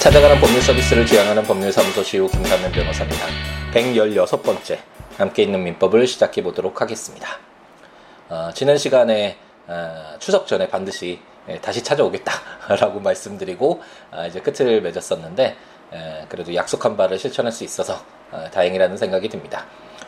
찾아가는 0.00 0.40
법률 0.40 0.62
서비스를 0.62 1.04
지향하는 1.04 1.42
법률사무소 1.42 2.02
시우 2.02 2.26
김삼면 2.26 2.72
변호사입니다. 2.72 3.26
116번째 3.74 4.78
함께 5.18 5.42
있는 5.42 5.62
민법을 5.62 6.06
시작해 6.06 6.42
보도록 6.42 6.80
하겠습니다. 6.80 7.28
어, 8.30 8.48
지난 8.54 8.78
시간에 8.78 9.36
어, 9.66 10.14
추석 10.18 10.46
전에 10.46 10.68
반드시 10.68 11.20
예, 11.50 11.58
다시 11.58 11.84
찾아오겠다라고 11.84 13.00
말씀드리고 13.04 13.82
어, 14.10 14.24
이제 14.26 14.40
끝을 14.40 14.80
맺었었는데 14.80 15.56
에, 15.92 16.26
그래도 16.30 16.54
약속한 16.54 16.96
바를 16.96 17.18
실천할 17.18 17.52
수 17.52 17.64
있어서 17.64 18.02
어, 18.32 18.46
다행이라는 18.50 18.96
생각이 18.96 19.28
듭니다. 19.28 19.66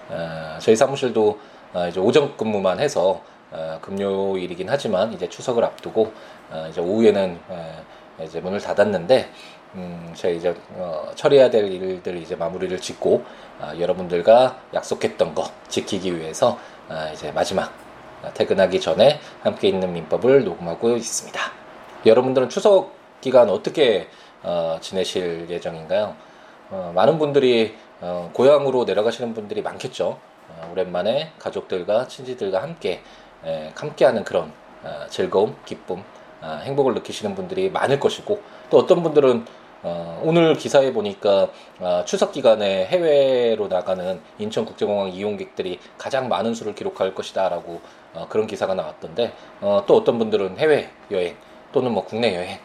어, 0.09 0.57
저희 0.59 0.75
사무실도 0.75 1.39
어, 1.75 1.87
이제 1.89 2.01
오전 2.01 2.35
근무만 2.39 2.81
해서 2.81 3.23
어, 3.51 3.79
금요일이긴 3.83 4.71
하지만 4.71 5.13
이제 5.13 5.29
추석을 5.29 5.63
앞두고 5.63 6.15
어, 6.51 6.67
이제 6.71 6.81
오후에는 6.81 7.39
에, 7.51 8.25
이제 8.25 8.41
문을 8.41 8.61
닫았는데 8.61 9.31
음, 9.75 10.13
제가 10.15 10.35
이제 10.35 10.55
어, 10.75 11.11
처리해야 11.15 11.51
될 11.51 11.71
일들 11.71 12.17
이제 12.19 12.37
마무리를 12.37 12.79
짓고 12.81 13.25
어, 13.59 13.73
여러분들과 13.79 14.59
약속했던 14.75 15.35
거 15.35 15.51
지키기 15.69 16.19
위해서 16.19 16.59
어, 16.89 17.11
이제 17.13 17.33
마지막 17.33 17.73
퇴근하기 18.35 18.81
전에 18.81 19.19
함께 19.43 19.69
있는 19.69 19.93
민법을 19.93 20.45
녹음하고 20.45 20.97
있습니다. 20.97 21.41
여러분들은 22.07 22.49
추석 22.49 22.93
기간 23.21 23.49
어떻게 23.49 24.09
어, 24.43 24.77
지내실 24.81 25.47
예정인가요? 25.49 26.17
어, 26.71 26.93
많은 26.95 27.19
분들이 27.19 27.77
어, 28.01 28.31
고향으로 28.33 28.85
내려가시는 28.85 29.33
분들이 29.35 29.63
많겠죠. 29.63 30.19
어, 30.49 30.69
오랜만에 30.73 31.33
가족들과 31.39 32.09
친지들과 32.09 32.63
함께 32.63 33.01
에, 33.45 33.73
함께하는 33.75 34.25
그런 34.25 34.53
어, 34.83 35.07
즐거움, 35.09 35.57
기쁨, 35.65 36.03
어, 36.41 36.61
행복을 36.65 36.95
느끼시는 36.95 37.35
분들이 37.35 37.71
많을 37.71 38.01
것이고 38.01 38.41
또 38.71 38.79
어떤 38.79 39.03
분들은 39.03 39.47
어, 39.85 40.23
오늘 40.25 40.55
기사에 40.55 40.93
보니까 40.93 41.49
어, 41.81 42.05
추석 42.07 42.31
기간에 42.33 42.87
해외로 42.87 43.67
나가는 43.67 44.21
인천국제공항 44.39 45.11
이용객들이 45.11 45.81
가장 45.99 46.29
많은 46.29 46.55
수를 46.55 46.75
기록할 46.75 47.15
것이다라고 47.15 47.81
어, 48.15 48.27
그런 48.29 48.47
기사가 48.47 48.75
나왔던데 48.75 49.33
어, 49.61 49.83
또 49.87 49.97
어떤 49.97 50.19
분들은 50.19 50.59
해외 50.59 50.91
여행 51.11 51.37
또는 51.73 51.93
뭐 51.93 52.05
국내 52.05 52.37
여행 52.37 52.59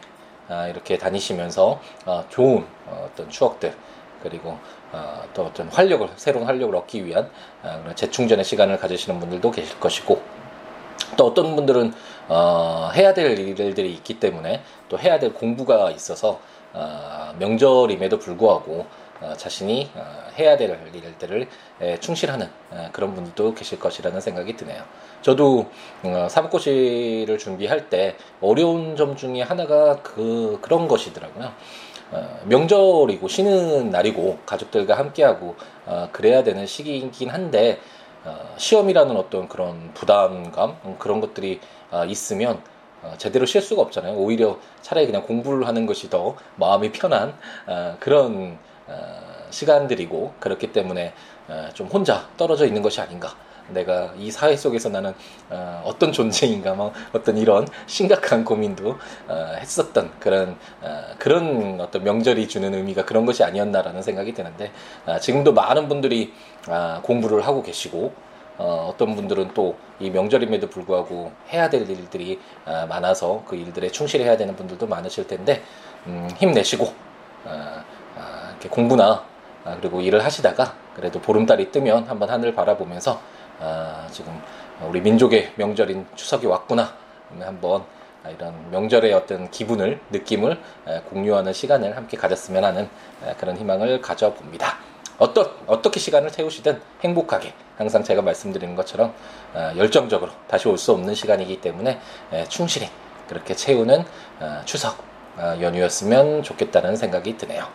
아, 0.48 0.68
이렇게 0.68 0.96
다니시면서 0.96 1.80
어, 2.06 2.24
좋은 2.28 2.64
어, 2.86 3.08
어떤 3.10 3.28
추억들 3.28 3.74
그리고 4.22 4.56
어, 4.92 5.22
또 5.34 5.42
어떤 5.46 5.68
활력을 5.68 6.08
새로운 6.16 6.46
활력을 6.46 6.74
얻기 6.76 7.04
위한 7.04 7.28
어, 7.64 7.80
그런 7.82 7.96
재충전의 7.96 8.44
시간을 8.44 8.78
가지시는 8.78 9.18
분들도 9.18 9.50
계실 9.50 9.80
것이고 9.80 10.22
또 11.16 11.26
어떤 11.26 11.56
분들은 11.56 11.92
어, 12.28 12.90
해야 12.94 13.12
될 13.12 13.38
일들이 13.38 13.92
있기 13.94 14.20
때문에 14.20 14.62
또 14.88 14.98
해야 14.98 15.18
될 15.18 15.34
공부가 15.34 15.90
있어서 15.90 16.32
어, 16.32 16.57
명절임에도 17.38 18.18
불구하고 18.18 18.86
어, 19.20 19.34
자신이 19.36 19.90
어, 19.96 20.28
해야 20.38 20.56
될 20.56 20.78
일들을 20.94 21.48
에, 21.80 21.98
충실하는 21.98 22.48
어, 22.70 22.88
그런 22.92 23.14
분들도 23.14 23.54
계실 23.54 23.80
것이라는 23.80 24.20
생각이 24.20 24.56
드네요. 24.56 24.82
저도 25.22 25.66
어, 26.04 26.28
사법고시를 26.30 27.36
준비할 27.38 27.90
때 27.90 28.16
어려운 28.40 28.94
점 28.96 29.16
중에 29.16 29.42
하나가 29.42 29.96
그 30.02 30.58
그런 30.62 30.86
것이더라고요. 30.86 31.52
어, 32.12 32.40
명절이고 32.44 33.26
쉬는 33.26 33.90
날이고 33.90 34.38
가족들과 34.46 34.96
함께하고 34.96 35.56
어, 35.86 36.08
그래야 36.12 36.44
되는 36.44 36.66
시기이긴 36.66 37.30
한데 37.30 37.80
어, 38.24 38.54
시험이라는 38.56 39.16
어떤 39.16 39.48
그런 39.48 39.92
부담감 39.94 40.76
음, 40.84 40.96
그런 40.98 41.20
것들이 41.20 41.60
어, 41.90 42.04
있으면 42.04 42.56
어, 42.56 42.77
제대로 43.16 43.46
쉴 43.46 43.62
수가 43.62 43.82
없잖아요. 43.82 44.14
오히려 44.14 44.58
차라리 44.82 45.06
그냥 45.06 45.22
공부를 45.22 45.66
하는 45.66 45.86
것이 45.86 46.10
더 46.10 46.36
마음이 46.56 46.92
편한 46.92 47.34
어, 47.66 47.96
그런 48.00 48.58
어, 48.86 49.38
시간들이고 49.50 50.34
그렇기 50.40 50.72
때문에 50.72 51.12
어, 51.48 51.68
좀 51.74 51.86
혼자 51.86 52.28
떨어져 52.36 52.66
있는 52.66 52.82
것이 52.82 53.00
아닌가. 53.00 53.34
내가 53.70 54.14
이 54.16 54.30
사회 54.30 54.56
속에서 54.56 54.88
나는 54.88 55.14
어, 55.50 55.82
어떤 55.84 56.12
존재인가, 56.12 56.74
뭐 56.74 56.92
어떤 57.12 57.36
이런 57.36 57.66
심각한 57.86 58.44
고민도 58.44 58.96
어, 59.28 59.54
했었던 59.58 60.10
그런 60.18 60.56
어, 60.80 61.04
그런 61.18 61.78
어떤 61.80 62.04
명절이 62.04 62.48
주는 62.48 62.74
의미가 62.74 63.04
그런 63.04 63.26
것이 63.26 63.44
아니었나라는 63.44 64.02
생각이 64.02 64.32
드는데 64.32 64.72
어, 65.06 65.18
지금도 65.18 65.52
많은 65.52 65.88
분들이 65.88 66.32
어, 66.66 67.00
공부를 67.02 67.46
하고 67.46 67.62
계시고 67.62 68.12
어, 68.58 68.90
어떤 68.92 69.14
분들은 69.16 69.54
또 69.54 69.76
이 70.00 70.10
명절임에도 70.10 70.68
불구하고 70.68 71.32
해야 71.50 71.68
될 71.68 71.88
일들이 71.88 72.40
어, 72.64 72.86
많아서 72.88 73.42
그 73.46 73.56
일들에 73.56 73.88
충실해야 73.88 74.36
되는 74.36 74.54
분들도 74.54 74.86
많으실 74.86 75.26
텐데 75.26 75.62
음, 76.06 76.28
힘내시고 76.36 76.84
어, 77.44 77.82
어, 78.16 78.48
이렇게 78.50 78.68
공부나 78.68 79.24
아, 79.64 79.76
그리고 79.80 80.00
일을 80.00 80.24
하시다가 80.24 80.74
그래도 80.94 81.20
보름달이 81.20 81.72
뜨면 81.72 82.04
한번 82.04 82.30
하늘 82.30 82.54
바라보면서 82.54 83.20
아, 83.60 84.06
지금 84.12 84.40
우리 84.88 85.00
민족의 85.00 85.52
명절인 85.56 86.06
추석이 86.14 86.46
왔구나 86.46 86.94
한번 87.40 87.82
이런 88.36 88.70
명절의 88.70 89.12
어떤 89.14 89.50
기분을 89.50 90.00
느낌을 90.10 90.60
에, 90.86 91.00
공유하는 91.00 91.52
시간을 91.52 91.96
함께 91.96 92.16
가졌으면 92.16 92.64
하는 92.64 92.88
에, 93.24 93.34
그런 93.38 93.56
희망을 93.56 94.00
가져봅니다. 94.00 94.78
어떠, 95.18 95.50
어떻게 95.66 95.98
시간을 96.00 96.30
태우시든 96.30 96.80
행복하게 97.02 97.52
항상 97.76 98.02
제가 98.04 98.22
말씀드리는 98.22 98.74
것처럼 98.76 99.12
어, 99.54 99.72
열정적으로 99.76 100.30
다시 100.46 100.68
올 100.68 100.78
수 100.78 100.92
없는 100.92 101.14
시간이기 101.14 101.60
때문에 101.60 102.00
에, 102.32 102.44
충실히 102.48 102.88
그렇게 103.28 103.54
채우는 103.54 104.04
어, 104.40 104.62
추석 104.64 104.98
어, 105.36 105.56
연휴였으면 105.60 106.42
좋겠다는 106.42 106.96
생각이 106.96 107.36
드네요. 107.36 107.66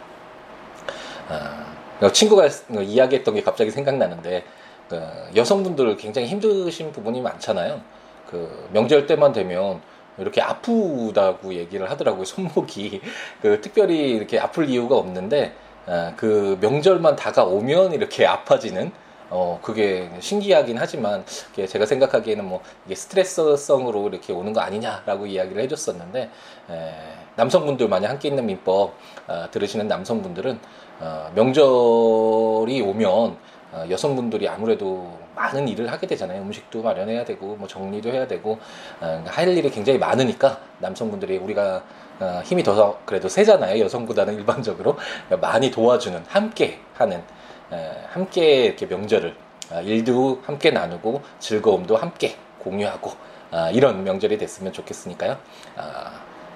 어, 2.01 2.11
친구가 2.11 2.47
이야기했던 2.81 3.35
게 3.35 3.41
갑자기 3.43 3.71
생각나는데 3.71 4.43
그 4.89 5.01
여성분들 5.35 5.95
굉장히 5.97 6.27
힘드신 6.27 6.91
부분이 6.91 7.21
많잖아요. 7.21 7.81
그 8.29 8.69
명절 8.73 9.05
때만 9.07 9.31
되면 9.31 9.81
이렇게 10.17 10.41
아프다고 10.41 11.53
얘기를 11.53 11.89
하더라고요. 11.89 12.25
손목이 12.25 13.01
그 13.41 13.61
특별히 13.61 14.11
이렇게 14.11 14.39
아플 14.39 14.69
이유가 14.69 14.95
없는데 14.97 15.53
어, 15.53 15.72
그 16.15 16.57
명절만 16.61 17.15
다가오면 17.15 17.93
이렇게 17.93 18.25
아파지는 18.25 18.91
어 19.29 19.59
그게 19.63 20.11
신기하긴 20.19 20.77
하지만 20.77 21.25
제가 21.67 21.85
생각하기에는 21.85 22.45
뭐 22.45 22.61
이게 22.85 22.93
스트레스성으로 22.93 24.07
이렇게 24.09 24.31
오는 24.31 24.53
거 24.53 24.61
아니냐라고 24.61 25.25
이야기를 25.25 25.63
해줬었는데 25.63 26.29
에, 26.69 26.93
남성분들 27.35 27.87
만약 27.87 28.11
함께 28.11 28.27
있는 28.27 28.45
민법 28.45 28.93
어, 29.27 29.45
들으시는 29.49 29.87
남성분들은 29.87 30.59
어, 30.99 31.31
명절이 31.33 32.81
오면 32.81 33.37
어, 33.71 33.85
여성분들이 33.89 34.47
아무래도 34.47 35.17
많은 35.35 35.67
일을 35.67 35.91
하게 35.91 36.05
되잖아요. 36.05 36.43
음식도 36.43 36.83
마련해야 36.83 37.25
되고 37.25 37.55
뭐 37.55 37.67
정리도 37.67 38.09
해야 38.09 38.27
되고 38.27 38.59
어, 39.01 39.23
할 39.25 39.47
일이 39.57 39.69
굉장히 39.71 39.97
많으니까 39.97 40.59
남성분들이 40.77 41.37
우리가 41.37 41.83
어, 42.19 42.41
힘이 42.45 42.63
더 42.63 42.99
그래도 43.05 43.27
세잖아요. 43.29 43.83
여성보다는 43.83 44.35
일반적으로 44.35 44.97
많이 45.41 45.71
도와주는 45.71 46.25
함께 46.27 46.79
하는 46.95 47.23
에, 47.71 47.91
함께 48.09 48.65
이렇게 48.65 48.85
명절을 48.85 49.35
어, 49.71 49.81
일도 49.81 50.41
함께 50.45 50.71
나누고 50.71 51.21
즐거움도 51.39 51.97
함께 51.97 52.37
공유하고 52.59 53.11
어, 53.51 53.69
이런 53.71 54.03
명절이 54.03 54.37
됐으면 54.37 54.73
좋겠으니까요. 54.73 55.37
어, 55.77 55.83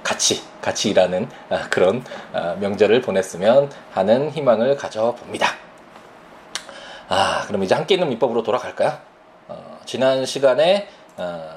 같이 0.03 0.41
같이 0.61 0.89
일하는 0.89 1.27
어, 1.49 1.59
그런 1.69 2.03
어, 2.33 2.55
명절을 2.59 3.01
보냈으면 3.01 3.71
하는 3.91 4.29
희망을 4.31 4.75
가져봅니다. 4.77 5.47
아, 7.09 7.43
그럼 7.47 7.63
이제 7.63 7.73
함께 7.73 7.95
있는 7.95 8.09
민법으로 8.09 8.43
돌아갈까요? 8.43 8.97
어, 9.47 9.79
지난 9.85 10.25
시간에 10.25 10.87
어, 11.17 11.56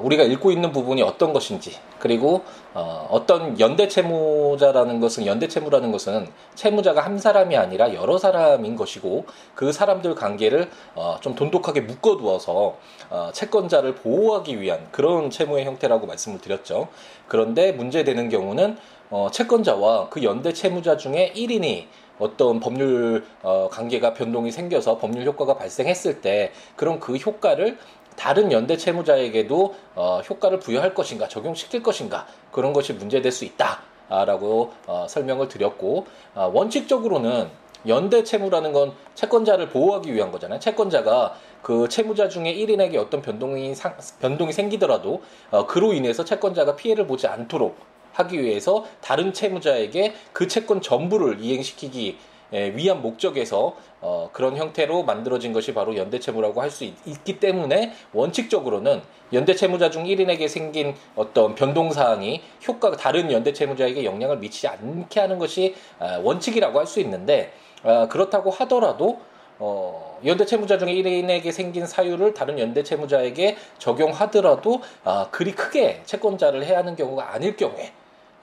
우리가 0.00 0.22
읽고 0.24 0.50
있는 0.50 0.72
부분이 0.72 1.02
어떤 1.02 1.32
것인지 1.32 1.76
그리고 1.98 2.42
어, 2.74 3.08
어떤 3.10 3.58
연대 3.60 3.88
채무자라는 3.88 5.00
것은 5.00 5.26
연대 5.26 5.48
채무라는 5.48 5.92
것은 5.92 6.28
채무자가 6.54 7.00
한 7.02 7.18
사람이 7.18 7.56
아니라 7.56 7.94
여러 7.94 8.18
사람인 8.18 8.76
것이고 8.76 9.26
그 9.54 9.72
사람들 9.72 10.14
관계를 10.14 10.70
어, 10.94 11.16
좀 11.20 11.34
돈독하게 11.34 11.82
묶어두어서 11.82 12.76
어, 13.10 13.30
채권자를 13.32 13.94
보호하기 13.96 14.60
위한 14.60 14.86
그런 14.90 15.30
채무의 15.30 15.64
형태라고 15.64 16.06
말씀을 16.06 16.40
드렸죠. 16.40 16.88
그런데 17.28 17.72
문제되는 17.72 18.28
경우는 18.28 18.76
어, 19.10 19.28
채권자와 19.30 20.08
그 20.08 20.22
연대 20.22 20.52
채무자 20.52 20.96
중에 20.96 21.32
1인이 21.36 21.86
어떤 22.18 22.60
법률 22.60 23.24
어, 23.42 23.68
관계가 23.70 24.14
변동이 24.14 24.50
생겨서 24.50 24.98
법률 24.98 25.26
효과가 25.26 25.56
발생했을 25.56 26.20
때 26.20 26.52
그럼 26.76 27.00
그 27.00 27.16
효과를 27.16 27.78
다른 28.16 28.52
연대 28.52 28.76
채무자에게도 28.76 29.74
어, 29.94 30.20
효과를 30.28 30.60
부여할 30.60 30.94
것인가 30.94 31.28
적용시킬 31.28 31.82
것인가 31.82 32.26
그런 32.50 32.72
것이 32.72 32.92
문제될 32.92 33.32
수 33.32 33.44
있다라고 33.44 34.72
어, 34.86 35.06
설명을 35.08 35.48
드렸고 35.48 36.06
어, 36.34 36.50
원칙적으로는 36.54 37.50
연대 37.86 38.24
채무라는 38.24 38.72
건 38.72 38.92
채권자를 39.14 39.68
보호하기 39.68 40.12
위한 40.14 40.30
거잖아요. 40.32 40.58
채권자가 40.58 41.36
그 41.62 41.88
채무자 41.88 42.28
중에 42.28 42.54
1인에게 42.54 42.96
어떤 42.96 43.20
변동이 43.20 43.74
상, 43.74 43.96
변동이 44.20 44.52
생기더라도 44.52 45.22
어, 45.50 45.66
그로 45.66 45.92
인해서 45.92 46.24
채권자가 46.24 46.76
피해를 46.76 47.06
보지 47.06 47.26
않도록 47.26 47.76
하기 48.14 48.40
위해서 48.40 48.84
다른 49.00 49.32
채무자에게 49.32 50.14
그 50.32 50.46
채권 50.46 50.80
전부를 50.80 51.40
이행시키기 51.40 52.16
위한 52.52 53.02
목적에서 53.02 53.76
어, 54.00 54.30
그런 54.32 54.56
형태로 54.56 55.02
만들어진 55.02 55.52
것이 55.52 55.72
바로 55.74 55.96
연대채무라고 55.96 56.60
할 56.60 56.70
수 56.70 56.84
있기 56.84 57.40
때문에 57.40 57.92
원칙적으로는 58.12 59.02
연대채무자 59.32 59.90
중 59.90 60.04
1인에게 60.04 60.48
생긴 60.48 60.94
어떤 61.16 61.54
변동사항이 61.54 62.42
효과가 62.68 62.96
다른 62.96 63.30
연대채무자에게 63.32 64.04
영향을 64.04 64.38
미치지 64.38 64.68
않게 64.68 65.20
하는 65.20 65.38
것이 65.38 65.74
아, 65.98 66.18
원칙이라고 66.22 66.78
할 66.78 66.86
수 66.86 67.00
있는데 67.00 67.52
아, 67.82 68.08
그렇다고 68.08 68.50
하더라도 68.50 69.20
어, 69.58 70.18
연대 70.26 70.44
채무자 70.46 70.78
중에 70.78 70.92
1인에게 70.94 71.52
생긴 71.52 71.86
사유를 71.86 72.34
다른 72.34 72.58
연대 72.58 72.82
채무자에게 72.82 73.56
적용하더라도 73.78 74.80
아, 75.04 75.28
그리 75.30 75.52
크게 75.52 76.02
채권자를 76.04 76.64
해야 76.64 76.78
하는 76.78 76.96
경우가 76.96 77.32
아닐 77.32 77.56
경우에 77.56 77.92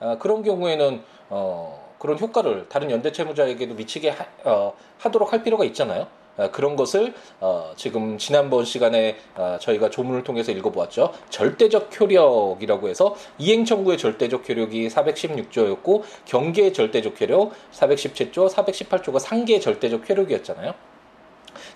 아, 0.00 0.16
그런 0.18 0.42
경우에는 0.42 1.02
어, 1.30 1.81
그런 2.02 2.18
효과를 2.18 2.66
다른 2.68 2.90
연대 2.90 3.12
채무자에게도 3.12 3.74
미치게 3.74 4.10
하, 4.10 4.26
어, 4.42 4.74
하도록 4.98 5.32
할 5.32 5.44
필요가 5.44 5.64
있잖아요. 5.66 6.08
아, 6.36 6.50
그런 6.50 6.74
것을 6.74 7.14
어, 7.38 7.74
지금 7.76 8.18
지난번 8.18 8.64
시간에 8.64 9.18
아, 9.36 9.56
저희가 9.60 9.88
조문을 9.88 10.24
통해서 10.24 10.50
읽어보았죠. 10.50 11.12
절대적 11.30 12.00
효력이라고 12.00 12.88
해서 12.88 13.14
이행 13.38 13.64
청구의 13.64 13.98
절대적 13.98 14.48
효력이 14.48 14.88
416조였고 14.88 16.02
경계의 16.24 16.72
절대적 16.72 17.20
효력 17.20 17.52
417조, 17.70 18.50
418조가 18.50 19.20
상계의 19.20 19.60
절대적 19.60 20.10
효력이었잖아요. 20.10 20.74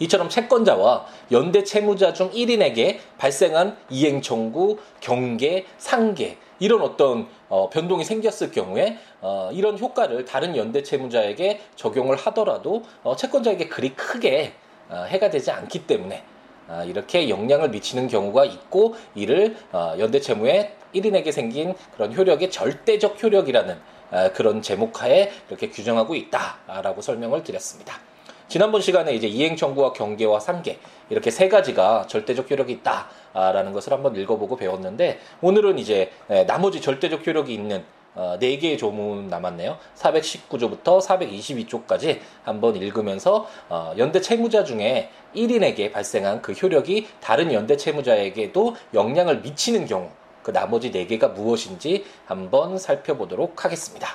이처럼 0.00 0.28
채권자와 0.28 1.06
연대 1.30 1.62
채무자 1.62 2.12
중 2.12 2.32
1인에게 2.32 2.98
발생한 3.16 3.76
이행 3.90 4.20
청구, 4.22 4.78
경계, 5.00 5.66
상계 5.78 6.36
이런 6.58 6.82
어떤 6.82 7.28
어, 7.48 7.68
변동이 7.70 8.04
생겼을 8.04 8.50
경우에 8.50 8.98
어, 9.20 9.50
이런 9.52 9.78
효과를 9.78 10.24
다른 10.24 10.56
연대 10.56 10.82
채무자에게 10.82 11.60
적용을 11.76 12.16
하더라도 12.16 12.82
어, 13.02 13.16
채권자에게 13.16 13.68
그리 13.68 13.94
크게 13.94 14.54
어, 14.88 15.04
해가 15.08 15.30
되지 15.30 15.50
않기 15.50 15.86
때문에 15.86 16.22
어, 16.68 16.82
이렇게 16.86 17.28
영향을 17.28 17.70
미치는 17.70 18.08
경우가 18.08 18.44
있고 18.44 18.94
이를 19.14 19.56
어, 19.72 19.94
연대 19.98 20.20
채무의 20.20 20.72
1인에게 20.94 21.32
생긴 21.32 21.74
그런 21.94 22.14
효력의 22.14 22.50
절대적 22.50 23.22
효력이라는 23.22 23.78
어, 24.10 24.30
그런 24.34 24.62
제목하에 24.62 25.30
이렇게 25.48 25.70
규정하고 25.70 26.14
있다라고 26.14 27.02
설명을 27.02 27.42
드렸습니다. 27.42 28.00
지난번 28.48 28.80
시간에 28.80 29.12
이제 29.12 29.26
이행 29.26 29.56
청구와 29.56 29.92
경계와 29.92 30.38
상계 30.38 30.78
이렇게 31.10 31.30
세 31.30 31.48
가지가 31.48 32.06
절대적 32.06 32.50
효력이 32.50 32.72
있다라는 32.74 33.72
것을 33.72 33.92
한번 33.92 34.14
읽어보고 34.14 34.56
배웠는데 34.56 35.18
오늘은 35.40 35.78
이제 35.78 36.12
나머지 36.46 36.80
절대적 36.80 37.26
효력이 37.26 37.52
있는 37.52 37.84
어, 38.16 38.38
네 38.40 38.56
개의 38.56 38.78
조문 38.78 39.28
남았네요. 39.28 39.76
419조부터 39.94 41.02
422조까지 41.02 42.20
한번 42.44 42.74
읽으면서 42.76 43.46
어, 43.68 43.92
연대 43.98 44.22
채무자 44.22 44.64
중에 44.64 45.10
1인에게 45.34 45.92
발생한 45.92 46.40
그 46.40 46.52
효력이 46.52 47.08
다른 47.20 47.52
연대 47.52 47.76
채무자에게도 47.76 48.74
영향을 48.94 49.40
미치는 49.40 49.84
경우 49.84 50.08
그 50.42 50.50
나머지 50.50 50.90
네 50.90 51.06
개가 51.06 51.28
무엇인지 51.28 52.06
한번 52.24 52.78
살펴보도록 52.78 53.66
하겠습니다. 53.66 54.08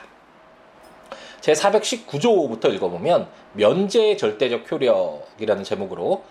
제 1.42 1.54
419조부터 1.54 2.72
읽어보면 2.76 3.28
면제의 3.54 4.18
절대적 4.18 4.72
효력이라는 4.72 5.64
제목으로 5.64 6.24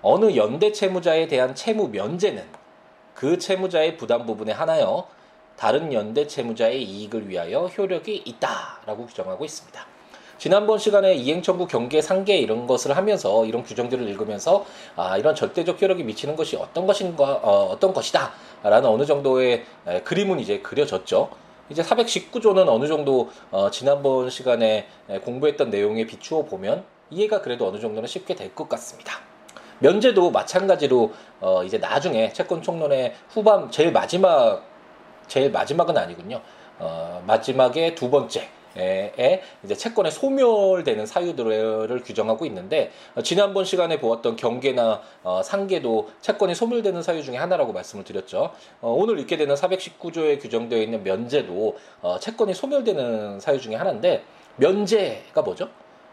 어느 0.00 0.34
연대 0.36 0.72
채무자에 0.72 1.28
대한 1.28 1.54
채무 1.54 1.88
면제는 1.88 2.42
그 3.14 3.38
채무자의 3.38 3.98
부담 3.98 4.24
부분에 4.24 4.52
하나여 4.52 5.06
다른 5.56 5.92
연대 5.92 6.26
채무자의 6.26 6.82
이익을 6.82 7.28
위하여 7.28 7.66
효력이 7.66 8.22
있다라고 8.24 9.06
규정하고 9.06 9.44
있습니다. 9.44 9.86
지난번 10.38 10.78
시간에 10.78 11.14
이행청구 11.14 11.68
경계 11.68 12.00
상계 12.00 12.38
이런 12.38 12.66
것을 12.66 12.96
하면서 12.96 13.44
이런 13.44 13.62
규정들을 13.62 14.08
읽으면서 14.08 14.64
아 14.96 15.16
이런 15.16 15.34
절대적 15.34 15.80
효력이 15.80 16.02
미치는 16.04 16.36
것이 16.36 16.56
어떤 16.56 16.86
것인가 16.86 17.34
어, 17.42 17.66
어떤 17.70 17.92
것이다라는 17.92 18.88
어느 18.88 19.04
정도의 19.04 19.64
에, 19.86 20.00
그림은 20.00 20.40
이제 20.40 20.58
그려졌죠. 20.60 21.43
이제 21.70 21.82
419조는 21.82 22.68
어느 22.68 22.86
정도 22.86 23.30
어, 23.50 23.70
지난번 23.70 24.28
시간에 24.30 24.86
공부했던 25.24 25.70
내용에 25.70 26.06
비추어 26.06 26.44
보면 26.44 26.84
이해가 27.10 27.40
그래도 27.40 27.66
어느 27.68 27.78
정도는 27.80 28.06
쉽게 28.06 28.34
될 28.34 28.54
것 28.54 28.68
같습니다. 28.68 29.14
면제도 29.78 30.30
마찬가지로 30.30 31.12
어, 31.40 31.64
이제 31.64 31.78
나중에 31.78 32.32
채권 32.32 32.62
총론의 32.62 33.14
후반 33.30 33.70
제일 33.70 33.92
마지막 33.92 34.62
제일 35.26 35.50
마지막은 35.50 35.96
아니군요. 35.96 36.40
어, 36.78 37.22
마지막에 37.26 37.94
두 37.94 38.10
번째 38.10 38.48
에 38.76 39.42
이제 39.62 39.74
채권의 39.74 40.10
소멸되는 40.12 41.06
사유들을 41.06 42.02
규정하고 42.04 42.44
있는데 42.46 42.90
어, 43.14 43.22
지난번 43.22 43.64
시간에 43.64 44.00
보았던 44.00 44.36
경계나 44.36 45.00
어, 45.22 45.42
상계도 45.42 46.10
채권이 46.20 46.54
소멸되는 46.54 47.02
사유 47.02 47.22
중에 47.22 47.36
하나라고 47.36 47.72
말씀을 47.72 48.04
드렸죠. 48.04 48.50
어, 48.80 48.90
오늘 48.92 49.18
읽게 49.20 49.36
되는 49.36 49.54
419조에 49.54 50.40
규정되어 50.40 50.80
있는 50.80 51.02
면제도 51.04 51.76
어, 52.02 52.18
채권이 52.18 52.54
소멸되는 52.54 53.40
사유 53.40 53.60
중에 53.60 53.76
하나인데 53.76 54.24
면제가 54.56 55.42
뭐죠? 55.42 55.68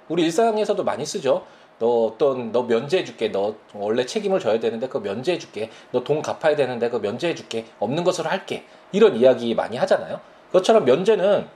우리 0.10 0.24
일상에서도 0.24 0.84
많이 0.84 1.06
쓰죠. 1.06 1.46
너 1.80 2.06
어떤 2.06 2.52
너 2.52 2.64
면제해 2.64 3.04
줄게. 3.04 3.32
너 3.32 3.56
원래 3.74 4.06
책임을 4.06 4.40
져야 4.40 4.60
되는데 4.60 4.88
그거 4.88 5.00
면제해 5.00 5.40
줄게. 5.40 5.70
너 5.92 6.04
돈 6.04 6.22
갚아야 6.22 6.56
되는데 6.56 6.90
그거 6.90 7.00
면제해 7.00 7.34
줄게. 7.34 7.66
없는 7.80 8.04
것으로 8.04 8.30
할게. 8.30 8.66
이런 8.92 9.16
이야기 9.16 9.56
많이 9.56 9.78
하잖아요. 9.78 10.20
그것처럼 10.48 10.86
면제는 10.86 11.48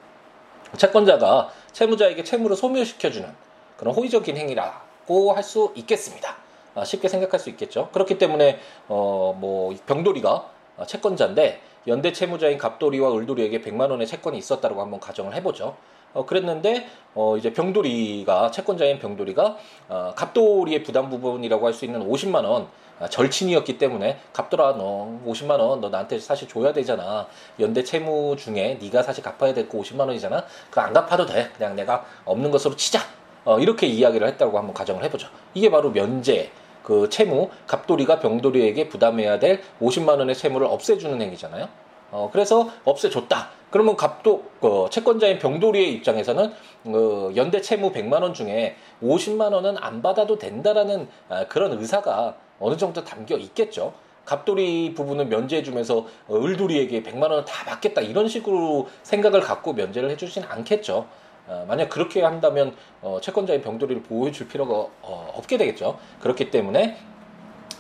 채권자가 0.78 1.52
채무자에게 1.72 2.24
채무를 2.24 2.56
소멸시켜주는 2.56 3.30
그런 3.78 3.94
호의적인 3.96 4.38
행위라고 4.38 5.34
할 5.34 5.44
수 5.44 5.72
있겠습니다. 5.76 6.36
아, 6.76 6.84
쉽게 6.84 7.08
생각할 7.08 7.40
수 7.40 7.50
있겠죠. 7.50 7.90
그렇기 7.94 8.18
때문에 8.18 8.60
어, 8.88 9.36
뭐 9.40 9.74
병돌이가 9.86 10.50
채권자인데 10.88 11.62
연대 11.88 12.12
채무자인 12.12 12.58
갑돌이와 12.58 13.16
을돌이에게 13.16 13.62
100만 13.62 13.92
원의 13.92 14.08
채권이 14.08 14.38
있었다고 14.38 14.82
한번 14.82 15.00
가정을 15.00 15.34
해보죠. 15.36 15.78
어, 16.16 16.26
그랬는데 16.26 16.88
어, 17.14 17.38
이제 17.38 17.54
병돌이가 17.54 18.50
채권자인 18.50 18.98
병돌이가 19.00 19.58
어, 19.90 20.14
갑돌이의 20.16 20.82
부담 20.84 21.10
부분이라고 21.12 21.68
할 21.68 21.74
수 21.74 21.86
있는 21.86 22.10
50만 22.10 22.44
원 22.46 22.68
아, 23.00 23.08
절친이었기 23.10 23.78
때문에 23.78 24.18
갑돌아 24.32 24.78
너 24.78 25.20
50만 25.28 25.60
원 25.60 25.82
너 25.82 25.90
나한테 25.90 26.18
사실 26.18 26.48
줘야 26.48 26.72
되잖아. 26.72 27.28
연대 27.60 27.84
채무 27.84 28.36
중에 28.38 28.80
네가 28.82 29.04
사실 29.04 29.22
갚아야 29.24 29.54
될 29.54 29.68
거 29.68 29.80
50만 29.80 30.00
원이잖아. 30.08 30.46
그거 30.70 30.82
안 30.82 30.94
갚아도 30.94 31.26
돼. 31.26 31.50
그냥 31.58 31.76
내가 31.76 32.06
없는 32.24 32.50
것으로 32.52 32.76
치자. 32.78 33.02
어, 33.44 33.60
이렇게 33.60 33.86
이야기를 33.86 34.26
했다고 34.30 34.58
한번 34.58 34.74
가정을 34.74 35.04
해보죠. 35.04 35.28
이게 35.54 35.70
바로 35.70 35.92
면제 35.92 36.50
그 36.84 37.10
채무 37.10 37.50
갑돌이가 37.68 38.20
병돌이에게 38.20 38.88
부담해야 38.88 39.40
될 39.40 39.62
50만 39.82 40.18
원의 40.20 40.34
채무를 40.36 40.66
없애주는 40.68 41.20
행위잖아요 41.22 41.68
어, 42.12 42.30
그래서 42.32 42.70
없애줬다. 42.84 43.50
그러면 43.70 43.98
갑도 43.98 44.44
어, 44.62 44.88
채권자인 44.90 45.40
병돌이의 45.40 45.92
입장에서는 45.94 46.54
어, 46.86 47.32
연대 47.36 47.62
채무 47.62 47.92
100만 47.92 48.22
원 48.22 48.34
중에 48.34 48.78
50만 49.04 49.54
원은 49.54 49.78
안 49.80 50.02
받아도 50.02 50.38
된다라는 50.38 51.10
아, 51.30 51.46
그런 51.48 51.74
의사가 51.74 52.36
어느 52.60 52.78
정도 52.78 53.04
담겨 53.04 53.36
있겠죠. 53.38 53.94
갑돌이 54.26 54.94
부분은 54.96 55.30
면제해주면서 55.30 56.06
어, 56.28 56.36
을돌이에게 56.36 57.04
100만 57.04 57.24
원을 57.24 57.46
다 57.46 57.66
받겠다 57.66 58.02
이런 58.02 58.28
식으로 58.28 58.88
생각을 59.04 59.42
갖고 59.42 59.74
면제를 59.74 60.10
해주지는 60.12 60.48
않겠죠. 60.50 61.08
어, 61.48 61.66
만약 61.68 61.90
그렇게 61.90 62.24
한다면 62.24 62.76
어, 63.02 63.20
채권자인 63.22 63.62
병돌이를 63.62 64.04
보호해줄 64.04 64.48
필요가 64.48 64.74
어, 65.02 65.34
없게 65.36 65.58
되겠죠. 65.58 66.00
그렇기 66.22 66.50
때문에 66.50 66.98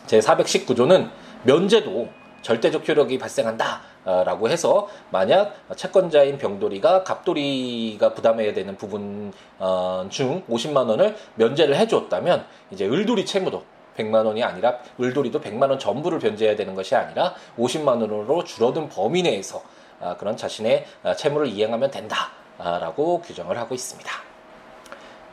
제 0.06 0.20
419조는 0.20 1.10
면제도 1.44 2.10
절대적 2.46 2.88
효력이 2.88 3.18
발생한다라고 3.18 4.50
해서 4.50 4.88
만약 5.10 5.56
채권자인 5.76 6.38
병돌이가 6.38 7.04
갑돌이가 7.04 8.14
부담해야 8.14 8.54
되는 8.54 8.78
부분 8.78 9.34
어, 9.58 10.06
중 10.10 10.44
50만 10.48 10.88
원을 10.88 11.16
면제를 11.34 11.76
해줬다면 11.76 12.46
이제 12.70 12.86
을돌이 12.86 13.26
채무도 13.26 13.64
100만 13.98 14.28
원이 14.28 14.44
아니라 14.44 14.78
을돌이도 15.02 15.42
100만 15.42 15.72
원 15.72 15.80
전부를 15.80 16.20
변제해야 16.20 16.56
되는 16.56 16.76
것이 16.76 16.94
아니라 16.96 17.34
50만 17.58 17.88
원으로 17.88 18.44
줄어든 18.44 18.90
범위 18.90 19.24
내에서 19.24 19.64
아, 20.00 20.16
그런 20.16 20.38
자신의 20.38 20.86
아, 21.02 21.16
채무를 21.16 21.48
이행하면 21.48 21.90
된다라고 21.90 23.22
규정을 23.22 23.58
하고 23.58 23.74
있습니다. 23.74 24.12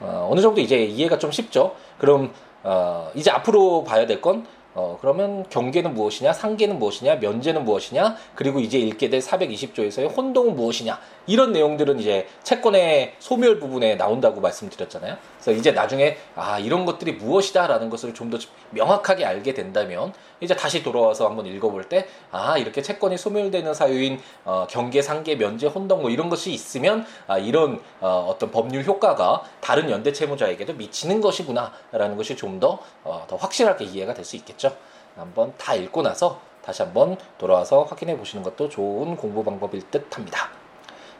어, 0.00 0.28
어느 0.32 0.40
정도 0.40 0.62
이제 0.62 0.82
이해가 0.82 1.18
좀 1.18 1.30
쉽죠. 1.30 1.76
그럼 1.98 2.32
어, 2.62 3.10
이제 3.14 3.30
앞으로 3.30 3.84
봐야 3.84 4.06
될건 4.06 4.46
어, 4.74 4.98
그러면 5.00 5.44
경계는 5.50 5.94
무엇이냐, 5.94 6.32
상계는 6.32 6.78
무엇이냐, 6.78 7.16
면제는 7.16 7.64
무엇이냐, 7.64 8.16
그리고 8.34 8.60
이제 8.60 8.78
읽게 8.78 9.10
될 9.10 9.20
420조에서의 9.20 10.16
혼동은 10.16 10.56
무엇이냐, 10.56 10.98
이런 11.26 11.52
내용들은 11.52 11.98
이제 11.98 12.26
채권의 12.42 13.14
소멸 13.18 13.60
부분에 13.60 13.96
나온다고 13.96 14.40
말씀드렸잖아요. 14.40 15.16
그래서 15.42 15.58
이제 15.58 15.72
나중에 15.72 16.16
아 16.36 16.58
이런 16.58 16.84
것들이 16.86 17.12
무엇이다라는 17.12 17.90
것을 17.90 18.14
좀 18.14 18.30
더 18.30 18.38
명확하게 18.70 19.26
알게 19.26 19.52
된다면 19.52 20.14
이제 20.40 20.56
다시 20.56 20.82
돌아와서 20.82 21.26
한번 21.26 21.46
읽어볼 21.46 21.84
때 21.84 22.06
아 22.30 22.56
이렇게 22.56 22.80
채권이 22.80 23.18
소멸되는 23.18 23.74
사유인 23.74 24.20
어, 24.44 24.66
경계, 24.70 25.02
상계, 25.02 25.36
면제, 25.36 25.66
혼동 25.66 26.00
뭐 26.02 26.10
이런 26.10 26.30
것이 26.30 26.50
있으면 26.52 27.04
아 27.26 27.36
이런 27.38 27.80
어, 28.00 28.26
어떤 28.30 28.50
법률 28.50 28.84
효과가 28.84 29.42
다른 29.60 29.90
연대 29.90 30.12
채무자에게도 30.12 30.74
미치는 30.74 31.20
것이구나라는 31.20 32.16
것이 32.16 32.36
좀 32.36 32.58
더더 32.58 32.82
어, 33.04 33.24
더 33.28 33.36
확실하게 33.36 33.84
이해가 33.86 34.14
될 34.14 34.24
수 34.24 34.36
있겠죠. 34.36 34.74
한번 35.16 35.52
다 35.58 35.74
읽고 35.74 36.00
나서 36.02 36.40
다시 36.64 36.82
한번 36.82 37.16
돌아와서 37.38 37.82
확인해 37.82 38.16
보시는 38.16 38.42
것도 38.44 38.68
좋은 38.68 39.16
공부 39.16 39.42
방법일 39.44 39.82
듯 39.90 40.16
합니다. 40.16 40.48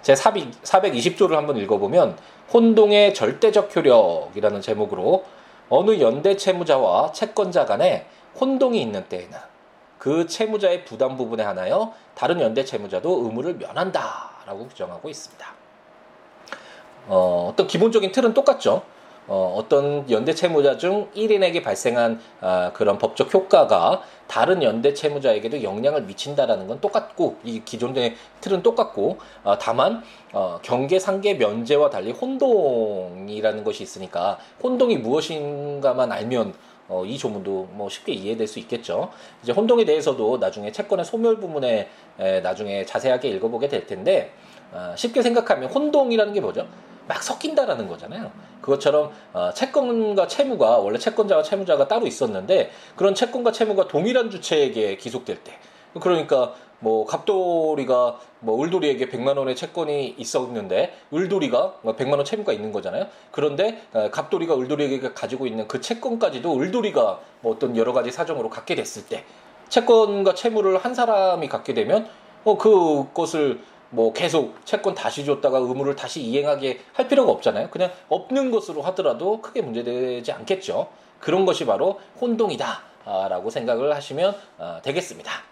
제 0.02 0.14
420조를 0.14 1.33
한번 1.33 1.57
읽어보면 1.59 2.17
혼동의 2.52 3.14
절대적 3.14 3.75
효력이라는 3.75 4.61
제목으로 4.61 5.25
어느 5.68 6.00
연대 6.00 6.37
채무자와 6.37 7.12
채권자 7.12 7.64
간에 7.64 8.06
혼동이 8.38 8.80
있는 8.80 9.09
때에는 9.09 9.38
그 9.99 10.26
채무자의 10.26 10.85
부담 10.85 11.16
부분에 11.16 11.42
한하여 11.42 11.94
다른 12.14 12.40
연대 12.40 12.64
채무자도 12.64 13.25
의무를 13.25 13.54
면한다라고 13.54 14.66
규정하고 14.68 15.09
있습니다. 15.09 15.47
어, 17.09 17.49
어떤 17.52 17.66
기본적인 17.66 18.12
틀은 18.12 18.35
똑같죠. 18.35 18.82
어, 19.28 19.54
어떤 19.56 20.11
연대 20.11 20.35
채무자 20.35 20.76
중 20.76 21.09
1인에게 21.12 21.62
발생한 21.62 22.21
어, 22.40 22.71
그런 22.75 22.99
법적 22.99 23.32
효과가 23.32 24.02
다른 24.32 24.62
연대 24.62 24.94
채무자에게도 24.94 25.62
영향을 25.62 26.04
미친다라는 26.04 26.66
건 26.66 26.80
똑같고 26.80 27.36
이 27.44 27.60
기존의 27.66 28.16
틀은 28.40 28.62
똑같고 28.62 29.18
어, 29.44 29.58
다만 29.58 30.02
어, 30.32 30.58
경계 30.62 30.98
상계 30.98 31.34
면제와 31.34 31.90
달리 31.90 32.12
혼동이라는 32.12 33.62
것이 33.62 33.82
있으니까 33.82 34.38
혼동이 34.62 34.96
무엇인가만 34.96 36.10
알면 36.10 36.54
어, 36.88 37.04
이 37.04 37.18
조문도 37.18 37.68
뭐 37.72 37.90
쉽게 37.90 38.14
이해될 38.14 38.46
수 38.46 38.58
있겠죠. 38.60 39.10
이제 39.42 39.52
혼동에 39.52 39.84
대해서도 39.84 40.38
나중에 40.38 40.72
채권의 40.72 41.04
소멸 41.04 41.36
부분에 41.36 41.90
에, 42.18 42.40
나중에 42.40 42.86
자세하게 42.86 43.28
읽어보게 43.28 43.68
될 43.68 43.86
텐데 43.86 44.32
어, 44.72 44.94
쉽게 44.96 45.20
생각하면 45.20 45.68
혼동이라는 45.68 46.32
게 46.32 46.40
뭐죠? 46.40 46.66
막 47.09 47.23
섞인다라는 47.23 47.88
거잖아요. 47.88 48.30
그것처럼 48.61 49.11
어, 49.32 49.50
채권과 49.52 50.26
채무가 50.28 50.78
원래 50.78 50.99
채권자와 50.99 51.42
채무자가 51.42 51.88
따로 51.88 52.06
있었는데 52.06 52.71
그런 52.97 53.14
채권과 53.14 53.52
채무가 53.52 53.88
동일한 53.88 54.30
주체에게 54.30 54.97
기속될 54.97 55.42
때 55.42 55.59
그러니까 56.00 56.54
뭐 56.78 57.06
갑돌이가 57.06 58.18
뭐 58.40 58.62
을돌이에게 58.62 59.09
100만 59.09 59.38
원의 59.38 59.54
채권이 59.54 60.16
있었는데 60.18 60.94
을돌이가 61.14 61.75
100만 61.85 62.06
뭐원 62.06 62.25
채무가 62.25 62.52
있는 62.52 62.73
거잖아요. 62.73 63.06
그런데 63.30 63.82
어, 63.92 64.11
갑돌이가 64.11 64.59
을돌이에게 64.59 65.12
가지고 65.12 65.47
있는 65.47 65.68
그 65.68 65.80
채권까지도 65.80 66.59
을돌이가 66.59 67.21
뭐 67.40 67.52
어떤 67.52 67.76
여러 67.76 67.92
가지 67.92 68.11
사정으로 68.11 68.50
갖게 68.50 68.75
됐을 68.75 69.06
때 69.06 69.25
채권과 69.68 70.35
채무를 70.35 70.78
한 70.78 70.94
사람이 70.94 71.49
갖게 71.49 71.73
되면 71.73 72.09
어 72.44 72.59
그것을 72.59 73.61
뭐 73.92 74.12
계속 74.12 74.64
채권 74.64 74.94
다시 74.94 75.25
줬다가 75.25 75.58
의무를 75.58 75.94
다시 75.94 76.22
이행하게 76.22 76.80
할 76.94 77.08
필요가 77.08 77.30
없잖아요. 77.30 77.68
그냥 77.70 77.90
없는 78.08 78.50
것으로 78.50 78.82
하더라도 78.82 79.40
크게 79.40 79.61
문제되지 79.61 80.32
않겠죠. 80.32 80.88
그런 81.20 81.44
것이 81.44 81.66
바로 81.66 82.00
혼동이다라고 82.20 83.50
생각을 83.50 83.94
하시면 83.94 84.34
어, 84.58 84.78
되겠습니다. 84.82 85.51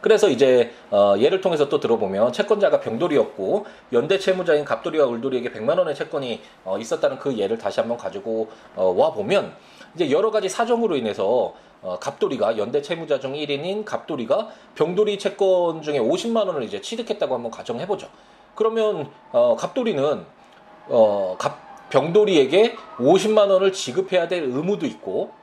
그래서 0.00 0.28
이제 0.28 0.72
어, 0.90 1.14
예를 1.18 1.40
통해서 1.40 1.68
또 1.68 1.80
들어보면 1.80 2.32
채권자가 2.32 2.80
병돌이었고 2.80 3.66
연대 3.92 4.18
채무자인 4.18 4.64
갑돌이와 4.64 5.08
을돌이에게 5.12 5.50
100만 5.52 5.78
원의 5.78 5.94
채권이 5.94 6.40
어, 6.64 6.78
있었다는 6.78 7.18
그 7.18 7.36
예를 7.36 7.58
다시 7.58 7.80
한번 7.80 7.98
가지고 7.98 8.48
어, 8.76 8.94
와 8.96 9.12
보면 9.12 9.52
이제 9.94 10.10
여러 10.10 10.30
가지 10.30 10.48
사정으로 10.48 10.96
인해서 10.96 11.54
어, 11.82 11.98
갑돌이가 12.00 12.58
연대 12.58 12.82
채무자 12.82 13.20
중 13.20 13.34
1인인 13.34 13.84
갑돌이가 13.84 14.48
병돌이 14.74 15.18
채권 15.18 15.82
중에 15.82 15.98
50만 15.98 16.46
원을 16.46 16.62
이제 16.62 16.80
취득했다고 16.80 17.34
한번 17.34 17.50
가정해 17.50 17.86
보죠. 17.86 18.08
그러면 18.54 19.10
어, 19.32 19.56
갑돌이는 19.56 20.24
어, 20.88 21.36
갑, 21.38 21.90
병돌이에게 21.90 22.76
50만 22.98 23.50
원을 23.50 23.72
지급해야 23.72 24.28
될 24.28 24.44
의무도 24.44 24.86
있고 24.86 25.37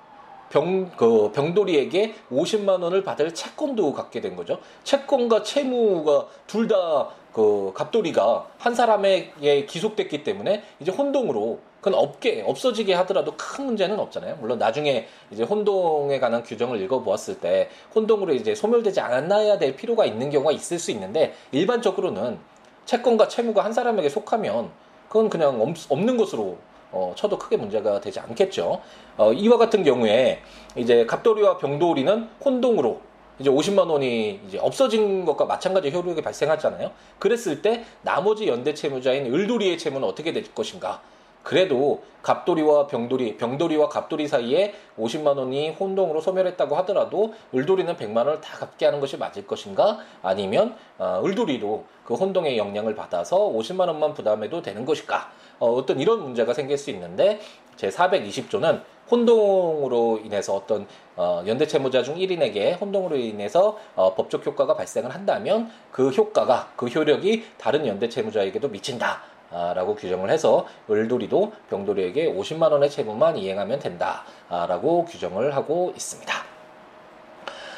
병, 0.56 0.90
그 0.96 1.32
병돌이에게 1.34 2.16
50만 2.32 2.82
원을 2.82 3.04
받을 3.04 3.34
채권도 3.34 3.94
갖게 3.94 4.22
된 4.22 4.36
거죠. 4.36 4.60
채권과 4.84 5.44
채무가 5.44 6.28
둘 6.48 6.68
다 6.68 7.26
그 7.36 7.74
갑돌이가 7.76 8.48
한 8.58 8.74
사람에게 8.74 9.66
기속됐기 9.66 10.24
때문에 10.24 10.64
이제 10.80 10.90
혼동으로 10.90 11.60
그건 11.82 12.00
없게 12.00 12.42
없어지게 12.48 12.94
하더라도 12.94 13.34
큰 13.36 13.66
문제는 13.66 14.00
없잖아요. 14.00 14.38
물론 14.40 14.58
나중에 14.58 15.06
이제 15.32 15.44
혼동에 15.44 16.22
관한 16.22 16.44
규정을 16.44 16.82
읽어보았을 16.84 17.42
때 17.42 17.68
혼동으로 17.94 18.34
이제 18.34 18.56
소멸되지 18.56 19.02
않아야 19.02 19.58
될 19.58 19.76
필요가 19.76 20.06
있는 20.06 20.30
경우가 20.30 20.54
있을 20.54 20.80
수 20.80 20.92
있는데 20.92 21.34
일반적으로는 21.52 22.40
채권과 22.86 23.28
채무가 23.28 23.66
한 23.66 23.74
사람에게 23.74 24.08
속하면 24.08 24.72
그건 25.10 25.30
그냥 25.30 25.60
없는 25.90 26.16
것으로 26.16 26.58
어, 26.96 27.12
쳐도 27.14 27.38
크게 27.38 27.58
문제가 27.58 28.00
되지 28.00 28.22
않겠죠. 28.22 28.82
어, 29.18 29.34
이와 29.34 29.58
같은 29.58 29.84
경우에 29.84 30.42
이제 30.78 31.06
갑돌이와 31.06 31.58
병돌이는 31.58 32.30
혼동으로 32.44 33.02
이제 33.38 33.50
50만 33.50 33.90
원이 33.90 34.40
이제 34.48 34.58
없어진 34.60 35.26
것과 35.26 35.44
마찬가지 35.44 35.92
효력이 35.92 36.22
발생하잖아요. 36.22 36.92
그랬을 37.20 37.62
때 37.62 37.84
나머지 38.02 38.48
연대 38.48 38.74
채무자인 38.74 39.32
을돌이의 39.32 39.78
채무는 39.78 40.08
어떻게 40.08 40.32
될 40.32 40.46
것인가? 40.56 41.02
그래도 41.44 42.02
갑돌이와 42.24 42.88
병돌이, 42.88 43.38
병돌이와 43.38 43.90
갑돌이 43.90 44.28
사이에 44.28 44.74
50만 44.98 45.38
원이 45.38 45.72
혼동으로 45.72 46.20
소멸했다고 46.20 46.76
하더라도 46.78 47.36
을돌이는 47.54 47.98
100만 47.98 48.18
원을 48.18 48.42
다 48.42 48.58
갚게 48.58 48.86
하는 48.86 49.00
것이 49.00 49.18
맞을 49.18 49.46
것인가? 49.46 50.00
아니면 50.24 50.76
어, 50.98 51.22
을돌이도 51.24 51.86
그 52.04 52.16
혼동의 52.16 52.58
영향을 52.58 52.96
받아서 52.96 53.38
50만 53.38 53.82
원만 53.82 54.14
부담해도 54.16 54.64
되는 54.64 54.86
것일까? 54.86 55.30
어, 55.60 55.86
떤 55.86 56.00
이런 56.00 56.24
문제가 56.24 56.54
생길 56.54 56.78
수 56.78 56.90
있는데 56.92 57.40
제 57.76 57.90
420조는 57.90 58.82
혼동으로 59.10 60.22
인해서 60.24 60.56
어떤 60.56 60.88
어, 61.16 61.44
연대 61.46 61.68
채무자 61.68 62.02
중 62.04 62.16
1인에게 62.16 62.80
혼동으로 62.80 63.16
인해서 63.18 63.78
어, 63.96 64.16
법적 64.16 64.46
효과가 64.46 64.76
발생을 64.76 65.14
한다면 65.14 65.70
그 65.92 66.10
효과가 66.10 66.74
그 66.76 66.88
효력이 66.88 67.46
다른 67.58 67.86
연대 67.86 68.10
채무자에게도 68.10 68.70
미친다. 68.70 69.22
라고 69.52 69.96
규정을 69.96 70.32
해서 70.32 70.66
을돌이도 70.90 71.54
병돌이에게 71.70 72.34
50만 72.34 72.72
원의 72.72 72.90
채무만 72.90 73.38
이행하면 73.38 73.80
된다라고 73.80 75.06
규정을 75.06 75.56
하고 75.56 75.94
있습니다. 75.96 76.34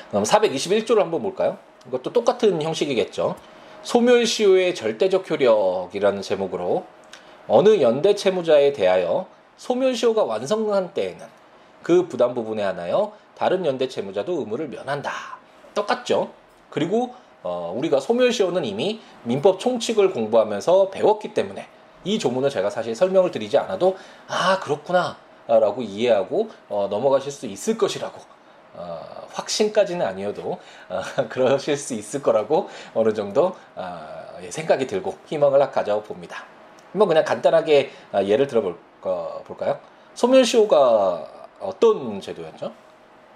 그럼 0.10 0.24
421조를 0.24 1.00
한번 1.00 1.22
볼까요? 1.22 1.58
이것도 1.88 2.14
똑같은 2.14 2.62
형식이겠죠. 2.62 3.36
소멸시효의 3.84 4.76
절대적 4.76 5.30
효력이라는 5.30 6.22
제목으로 6.22 6.86
어느 7.48 7.82
연대 7.82 8.16
채무자에 8.16 8.74
대하여 8.74 9.28
소멸시효가 9.58 10.24
완성한 10.24 10.94
때에는 10.94 11.26
그 11.82 12.08
부담 12.08 12.34
부분에 12.34 12.62
하나여 12.62 13.14
다른 13.36 13.66
연대 13.66 13.88
채무자도 13.88 14.40
의무를 14.40 14.68
면한다. 14.68 15.12
똑같죠. 15.74 16.32
그리고 16.70 17.14
어, 17.44 17.74
우리가 17.76 18.00
소멸시효는 18.00 18.66
이미 18.66 19.00
민법 19.24 19.60
총칙을 19.60 20.12
공부하면서 20.12 20.90
배웠기 20.90 21.34
때문에 21.34 21.68
이 22.04 22.20
조문을 22.20 22.50
제가 22.50 22.70
사실 22.70 22.96
설명을 22.96 23.32
드리지 23.32 23.58
않아도 23.58 23.96
아 24.28 24.60
그렇구나 24.60 25.18
라고 25.48 25.82
이해하고 25.82 26.50
어, 26.68 26.88
넘어가실 26.90 27.32
수 27.32 27.46
있을 27.46 27.78
것이라고 27.78 28.20
어, 28.74 29.28
확신까지는 29.32 30.06
아니어도 30.06 30.58
어, 30.90 31.02
그러실 31.30 31.78
수 31.78 31.94
있을 31.94 32.22
거라고 32.22 32.70
어느 32.94 33.14
정도 33.14 33.56
어, 33.76 34.38
예, 34.42 34.52
생각이 34.52 34.88
들고 34.88 35.16
희망을 35.28 35.72
가져 35.72 36.02
봅니다. 36.02 36.46
한번 36.98 37.10
그냥 37.10 37.24
간단하게 37.24 37.92
아, 38.12 38.24
예를 38.24 38.48
들어 38.48 38.76
볼까요? 39.46 39.80
소멸시효가 40.16 41.28
어떤 41.60 42.20
제도였죠? 42.20 42.72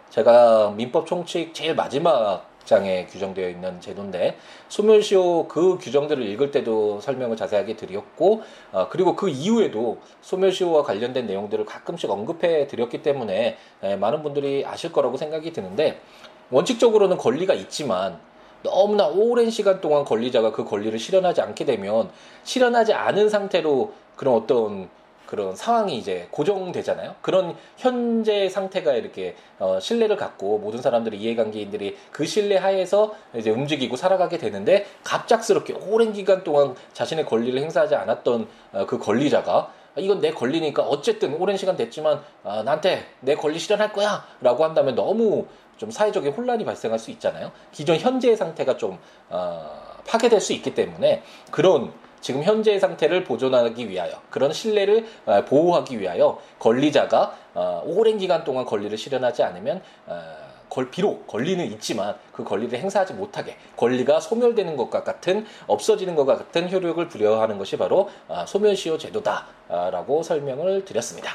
제가 0.10 0.74
민법 0.76 1.06
총칙 1.06 1.54
제일 1.54 1.76
마지막 1.76 2.50
장에 2.66 3.06
규정되어 3.06 3.50
있는 3.50 3.80
제도인데 3.80 4.38
소멸시효 4.68 5.48
그 5.48 5.78
규정들을 5.80 6.24
읽을 6.30 6.52
때도 6.52 7.00
설명을 7.02 7.38
자세하게 7.38 7.76
드렸고 7.76 8.42
어, 8.72 8.88
그리고 8.90 9.16
그 9.16 9.30
이후에도 9.30 10.00
소멸시효와 10.22 10.84
관련된 10.84 11.28
내용들을 11.28 11.64
가끔씩 11.66 12.10
언급해 12.10 12.68
드렸기 12.68 13.04
때문에 13.04 13.58
에, 13.84 13.96
많은 13.96 14.24
분들이 14.24 14.66
아실 14.66 14.92
거라고 14.92 15.18
생각이 15.18 15.54
드는데 15.54 16.02
원칙적으로는 16.50 17.18
권리가 17.18 17.54
있지만 17.54 18.20
너무나 18.64 19.08
오랜 19.08 19.50
시간 19.50 19.82
동안 19.82 20.06
권리자가 20.06 20.52
그 20.52 20.64
권리를 20.64 20.98
실현하지 20.98 21.42
않게 21.42 21.66
되면 21.66 22.10
실현하지 22.44 22.94
않은 22.94 23.30
상태로 23.30 23.94
그런 24.16 24.36
어떤 24.36 24.90
그런 25.32 25.56
상황이 25.56 25.98
이제 25.98 26.28
고정되잖아요. 26.30 27.16
그런 27.22 27.56
현재 27.78 28.50
상태가 28.50 28.92
이렇게 28.92 29.38
어, 29.60 29.80
신뢰를 29.80 30.18
갖고 30.18 30.58
모든 30.58 30.82
사람들이 30.82 31.18
이해관계인들이 31.20 31.96
그 32.12 32.26
신뢰 32.26 32.58
하에서 32.58 33.16
이제 33.34 33.50
움직이고 33.50 33.96
살아가게 33.96 34.38
되는데 34.38 34.86
갑작스럽게 35.06 35.76
오랜 35.88 36.12
기간 36.12 36.44
동안 36.44 36.76
자신의 36.92 37.26
권리를 37.28 37.58
행사하지 37.62 37.96
않았던 37.96 38.48
어, 38.74 38.86
그 38.86 38.98
권리자가 38.98 39.72
이건 39.96 40.20
내 40.20 40.32
권리니까 40.32 40.84
어쨌든 40.84 41.34
오랜 41.36 41.56
시간 41.56 41.78
됐지만 41.78 42.22
아, 42.44 42.64
나한테 42.64 43.06
내 43.22 43.36
권리 43.36 43.58
실현할 43.58 43.94
거야라고 43.94 44.66
한다면 44.66 44.96
너무 44.96 45.46
좀 45.82 45.90
사회적인 45.90 46.34
혼란이 46.34 46.64
발생할 46.64 47.00
수 47.00 47.10
있잖아요. 47.10 47.52
기존 47.72 47.98
현재의 47.98 48.38
상태가 48.38 48.78
좀 48.78 49.00
어, 49.30 49.66
파괴될 50.06 50.40
수 50.40 50.54
있기 50.54 50.76
때문에 50.76 51.24
그런 51.50 51.92
지금 52.22 52.44
현재의 52.44 52.80
상태를 52.80 53.24
보존하기 53.24 53.90
위하여 53.90 54.22
그런 54.30 54.54
신뢰를 54.54 55.08
어, 55.26 55.44
보호하기 55.44 56.00
위하여 56.00 56.40
권리자가 56.60 57.36
어, 57.56 57.82
오랜 57.84 58.20
기간 58.20 58.44
동안 58.44 58.64
권리를 58.64 58.96
실현하지 58.96 59.42
않으면 59.42 59.82
어, 60.06 60.22
걸 60.70 60.92
비록 60.92 61.26
권리는 61.26 61.66
있지만 61.72 62.16
그 62.32 62.44
권리를 62.44 62.78
행사하지 62.78 63.16
못하게 63.16 63.58
권리가 63.76 64.20
소멸되는 64.20 64.78
것과 64.78 65.04
같은 65.04 65.48
없어지는 65.66 66.14
것과 66.14 66.38
같은 66.38 66.72
효력을 66.72 67.06
부여하는 67.08 67.58
것이 67.58 67.76
바로 67.76 68.10
소멸시효 68.48 68.98
제도다라고 68.98 70.24
설명을 70.24 70.86
드렸습니다. 70.86 71.32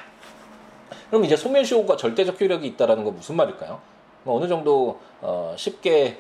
그럼 1.10 1.26
이제 1.26 1.36
소멸시효가 1.36 1.98
절대적 1.98 2.40
효력이 2.40 2.66
있다라는 2.68 3.04
건 3.04 3.16
무슨 3.16 3.36
말일까요? 3.36 3.95
뭐 4.26 4.36
어느 4.36 4.48
정도 4.48 4.98
쉽게 5.56 6.18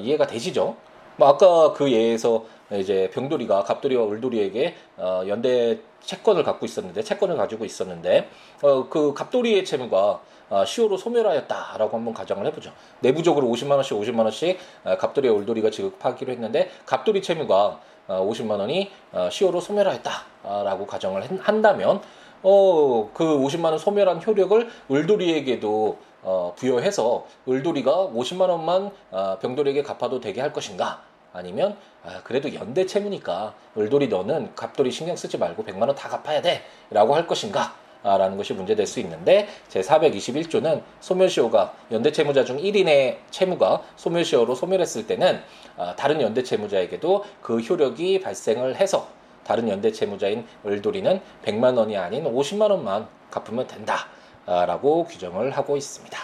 이해가 0.00 0.26
되시죠? 0.26 0.76
뭐 1.16 1.28
아까 1.28 1.72
그 1.72 1.92
예에서 1.92 2.44
이제 2.72 3.10
병돌이가 3.12 3.64
갑돌이와 3.64 4.04
울돌이에게 4.04 4.74
어, 4.98 5.22
연대 5.26 5.80
채권을 6.00 6.44
갖고 6.44 6.64
있었는데 6.64 7.02
채권을 7.02 7.36
가지고 7.36 7.64
있었는데 7.64 8.28
어, 8.62 8.88
그 8.88 9.14
갑돌이의 9.14 9.64
채무가 9.64 10.20
어, 10.50 10.64
시효로 10.64 10.96
소멸하였다라고 10.96 11.96
한번 11.96 12.14
가정을 12.14 12.46
해보죠. 12.46 12.72
내부적으로 13.00 13.48
50만 13.48 13.72
원씩 13.72 13.96
50만 13.96 14.20
원씩 14.20 14.58
어, 14.84 14.96
갑돌이와 14.96 15.34
울돌이가 15.34 15.70
지급하기로 15.70 16.30
했는데 16.32 16.70
갑돌이 16.86 17.22
채무가 17.22 17.80
어, 18.06 18.28
50만 18.30 18.58
원이 18.58 18.90
어, 19.12 19.28
시효로 19.30 19.60
소멸하였다라고 19.60 20.86
가정을 20.86 21.40
한다면 21.40 22.00
어, 22.42 23.10
그 23.12 23.24
50만 23.24 23.64
원 23.64 23.78
소멸한 23.78 24.22
효력을 24.24 24.68
울돌이에게도 24.88 25.98
어, 26.22 26.52
부여해서 26.56 27.26
울돌이가 27.46 28.10
50만 28.14 28.48
원만 28.48 28.90
어, 29.10 29.38
병돌이에게 29.40 29.82
갚아도 29.82 30.20
되게 30.20 30.40
할 30.40 30.52
것인가? 30.52 31.02
아니면 31.32 31.76
아, 32.04 32.20
그래도 32.24 32.52
연대 32.54 32.86
채무니까 32.86 33.54
을돌이 33.76 34.08
너는 34.08 34.54
갑돌이 34.54 34.90
신경 34.90 35.14
쓰지 35.14 35.38
말고 35.38 35.64
100만 35.64 35.82
원 35.82 35.94
다 35.94 36.08
갚아야 36.08 36.40
돼라고 36.42 37.14
할 37.14 37.26
것인가? 37.26 37.74
아, 38.02 38.16
라는 38.16 38.36
것이 38.36 38.54
문제될 38.54 38.86
수 38.86 39.00
있는데 39.00 39.48
제 39.68 39.80
421조는 39.80 40.82
소멸시효가 41.00 41.74
연대 41.92 42.12
채무자 42.12 42.44
중 42.44 42.56
1인의 42.56 43.16
채무가 43.30 43.82
소멸시효로 43.96 44.54
소멸했을 44.54 45.06
때는 45.06 45.42
아, 45.76 45.94
다른 45.96 46.20
연대 46.20 46.42
채무자에게도 46.42 47.24
그 47.42 47.58
효력이 47.58 48.20
발생을 48.20 48.76
해서 48.76 49.08
다른 49.44 49.68
연대 49.68 49.90
채무자인 49.92 50.46
을돌이는 50.64 51.20
100만 51.44 51.76
원이 51.76 51.96
아닌 51.96 52.24
50만 52.24 52.70
원만 52.70 53.08
갚으면 53.30 53.66
된다 53.66 54.06
라고 54.48 55.04
규정을 55.04 55.50
하고 55.50 55.76
있습니다. 55.76 56.18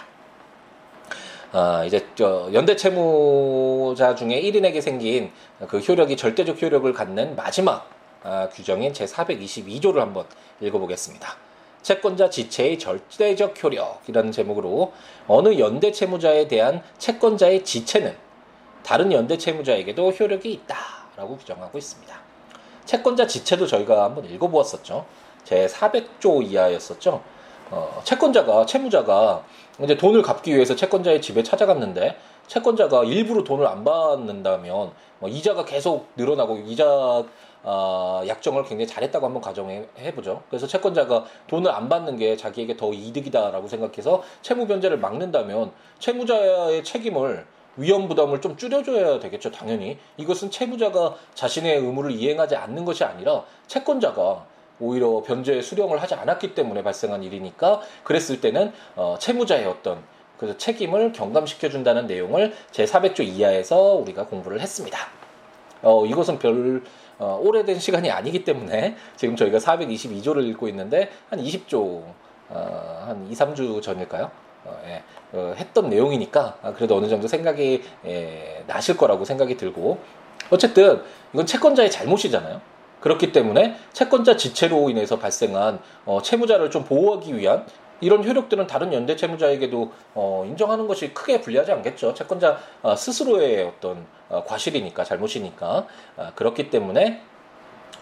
어, 1.53 1.85
이제 1.85 2.05
저 2.15 2.49
연대 2.53 2.75
채무자 2.75 4.15
중에 4.15 4.41
1인에게 4.41 4.81
생긴 4.81 5.31
그 5.67 5.77
효력이 5.77 6.17
절대적 6.17 6.61
효력을 6.61 6.91
갖는 6.91 7.35
마지막 7.35 7.89
아, 8.23 8.49
규정인 8.49 8.93
제 8.93 9.05
422조를 9.05 9.97
한번 9.97 10.25
읽어보겠습니다. 10.59 11.37
채권자 11.83 12.31
지체의 12.31 12.79
절대적 12.79 13.63
효력이라는 13.63 14.31
제목으로 14.31 14.91
어느 15.27 15.59
연대 15.59 15.91
채무자에 15.91 16.47
대한 16.47 16.81
채권자의 16.97 17.63
지체는 17.63 18.17
다른 18.81 19.11
연대 19.11 19.37
채무자에게도 19.37 20.09
효력이 20.09 20.51
있다라고 20.51 21.37
규정하고 21.37 21.77
있습니다. 21.77 22.19
채권자 22.85 23.27
지체도 23.27 23.67
저희가 23.67 24.03
한번 24.03 24.25
읽어보았었죠. 24.25 25.05
제 25.43 25.67
400조 25.67 26.43
이하였었죠. 26.43 27.34
어, 27.71 28.01
채권자가 28.03 28.65
채무자가 28.65 29.43
이제 29.81 29.97
돈을 29.97 30.21
갚기 30.21 30.53
위해서 30.53 30.75
채권자의 30.75 31.21
집에 31.21 31.43
찾아갔는데 31.43 32.15
채권자가 32.47 33.03
일부러 33.05 33.43
돈을 33.43 33.65
안 33.67 33.83
받는다면 33.83 34.91
뭐 35.19 35.29
이자가 35.29 35.65
계속 35.65 36.07
늘어나고 36.15 36.57
이자 36.67 37.23
어, 37.67 38.21
약정을 38.27 38.63
굉장히 38.63 38.85
잘했다고 38.85 39.25
한번 39.25 39.41
가정해 39.41 40.13
보죠. 40.13 40.43
그래서 40.49 40.67
채권자가 40.67 41.25
돈을 41.47 41.71
안 41.71 41.89
받는 41.89 42.17
게 42.17 42.37
자기에게 42.37 42.77
더 42.77 42.93
이득이다라고 42.93 43.67
생각해서 43.67 44.21
채무 44.43 44.67
변제를 44.67 44.99
막는다면 44.99 45.71
채무자의 45.97 46.83
책임을 46.83 47.47
위험 47.77 48.07
부담을 48.07 48.39
좀 48.39 48.55
줄여줘야 48.55 49.19
되겠죠. 49.19 49.51
당연히 49.51 49.97
이것은 50.17 50.51
채무자가 50.51 51.15
자신의 51.33 51.77
의무를 51.77 52.11
이행하지 52.11 52.55
않는 52.55 52.85
것이 52.85 53.03
아니라 53.03 53.43
채권자가 53.67 54.45
오히려 54.79 55.21
변제 55.21 55.61
수령을 55.61 56.01
하지 56.01 56.15
않았기 56.15 56.53
때문에 56.53 56.83
발생한 56.83 57.23
일이니까 57.23 57.81
그랬을 58.03 58.41
때는 58.41 58.71
어, 58.95 59.15
채무자의 59.19 59.65
어떤 59.65 60.03
그 60.37 60.57
책임을 60.57 61.13
경감시켜 61.13 61.69
준다는 61.69 62.07
내용을 62.07 62.53
제 62.71 62.85
400조 62.85 63.21
이하에서 63.21 63.77
우리가 63.93 64.25
공부를 64.25 64.59
했습니다. 64.59 64.97
어, 65.81 66.05
이것은 66.05 66.39
별 66.39 66.83
어, 67.17 67.39
오래된 67.41 67.79
시간이 67.79 68.11
아니기 68.11 68.43
때문에 68.43 68.95
지금 69.15 69.35
저희가 69.35 69.59
422조를 69.59 70.45
읽고 70.49 70.67
있는데 70.67 71.09
한 71.29 71.39
20조 71.39 72.03
어, 72.49 73.03
한 73.07 73.27
2, 73.29 73.33
3주 73.33 73.81
전일까요? 73.81 74.29
어, 74.65 74.81
예, 74.87 75.03
어, 75.31 75.53
했던 75.55 75.89
내용이니까 75.89 76.57
아, 76.61 76.73
그래도 76.73 76.97
어느 76.97 77.07
정도 77.07 77.27
생각이 77.27 77.83
예, 78.05 78.63
나실 78.67 78.97
거라고 78.97 79.23
생각이 79.23 79.55
들고 79.57 79.99
어쨌든 80.49 81.01
이건 81.33 81.45
채권자의 81.45 81.89
잘못이잖아요. 81.89 82.59
그렇기 83.05 83.31
때문에 83.31 83.75
채권자 83.93 84.35
지체로 84.35 84.89
인해서 84.89 85.19
발생한 85.19 85.77
어, 86.07 86.23
채무자를 86.23 86.71
좀 86.71 86.85
보호하기 86.85 87.37
위한 87.37 87.63
이런 88.01 88.27
효력들은 88.27 88.65
다른 88.65 88.91
연대 88.93 89.15
채무자에게도 89.15 89.91
어, 90.15 90.43
인정하는 90.47 90.87
것이 90.87 91.13
크게 91.13 91.39
불리하지 91.39 91.71
않겠죠. 91.71 92.15
채권자 92.15 92.57
어, 92.81 92.95
스스로의 92.95 93.63
어떤 93.63 94.07
어, 94.27 94.43
과실이니까 94.43 95.03
잘못이니까 95.03 95.85
어, 96.17 96.31
그렇기 96.33 96.71
때문에 96.71 97.21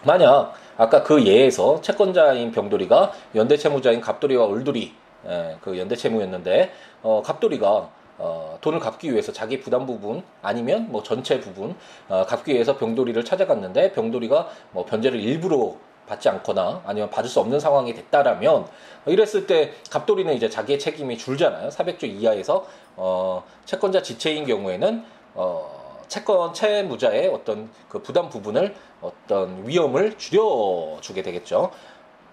만약 0.04 0.54
아까 0.78 1.02
그 1.02 1.26
예에서 1.26 1.82
채권자인 1.82 2.52
병돌이가 2.52 3.12
연대 3.34 3.58
채무자인 3.58 4.00
갑돌이와 4.00 4.50
을돌이 4.54 4.94
예, 5.26 5.56
그 5.60 5.78
연대 5.78 5.96
채무였는데 5.96 6.72
어, 7.02 7.20
갑돌이가 7.22 7.90
어, 8.18 8.58
돈을 8.60 8.78
갚기 8.78 9.12
위해서 9.12 9.32
자기 9.32 9.60
부담 9.60 9.86
부분 9.86 10.22
아니면 10.42 10.90
뭐 10.90 11.02
전체 11.02 11.40
부분 11.40 11.74
어, 12.08 12.24
갚기 12.26 12.52
위해서 12.54 12.76
병돌이를 12.76 13.24
찾아갔는데 13.24 13.92
병돌이가 13.92 14.48
뭐 14.72 14.84
변제를 14.84 15.20
일부러 15.20 15.74
받지 16.06 16.28
않거나 16.28 16.82
아니면 16.84 17.10
받을 17.10 17.30
수 17.30 17.40
없는 17.40 17.60
상황이 17.60 17.94
됐다라면 17.94 18.66
이랬을 19.06 19.46
때 19.46 19.72
갑돌이는 19.90 20.34
이제 20.34 20.48
자기의 20.48 20.78
책임이 20.78 21.18
줄잖아요. 21.18 21.70
400조 21.70 22.04
이하에서 22.04 22.66
어, 22.96 23.44
채권자 23.64 24.02
지체인 24.02 24.46
경우에는 24.46 25.04
어, 25.34 26.04
채권 26.08 26.52
채무자의 26.52 27.28
어떤 27.28 27.70
그 27.88 28.02
부담 28.02 28.28
부분을 28.28 28.74
어떤 29.00 29.66
위험을 29.66 30.16
줄여주게 30.18 31.22
되겠죠. 31.22 31.70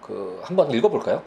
그 0.02 0.40
한번 0.44 0.72
읽어볼까요? 0.72 1.24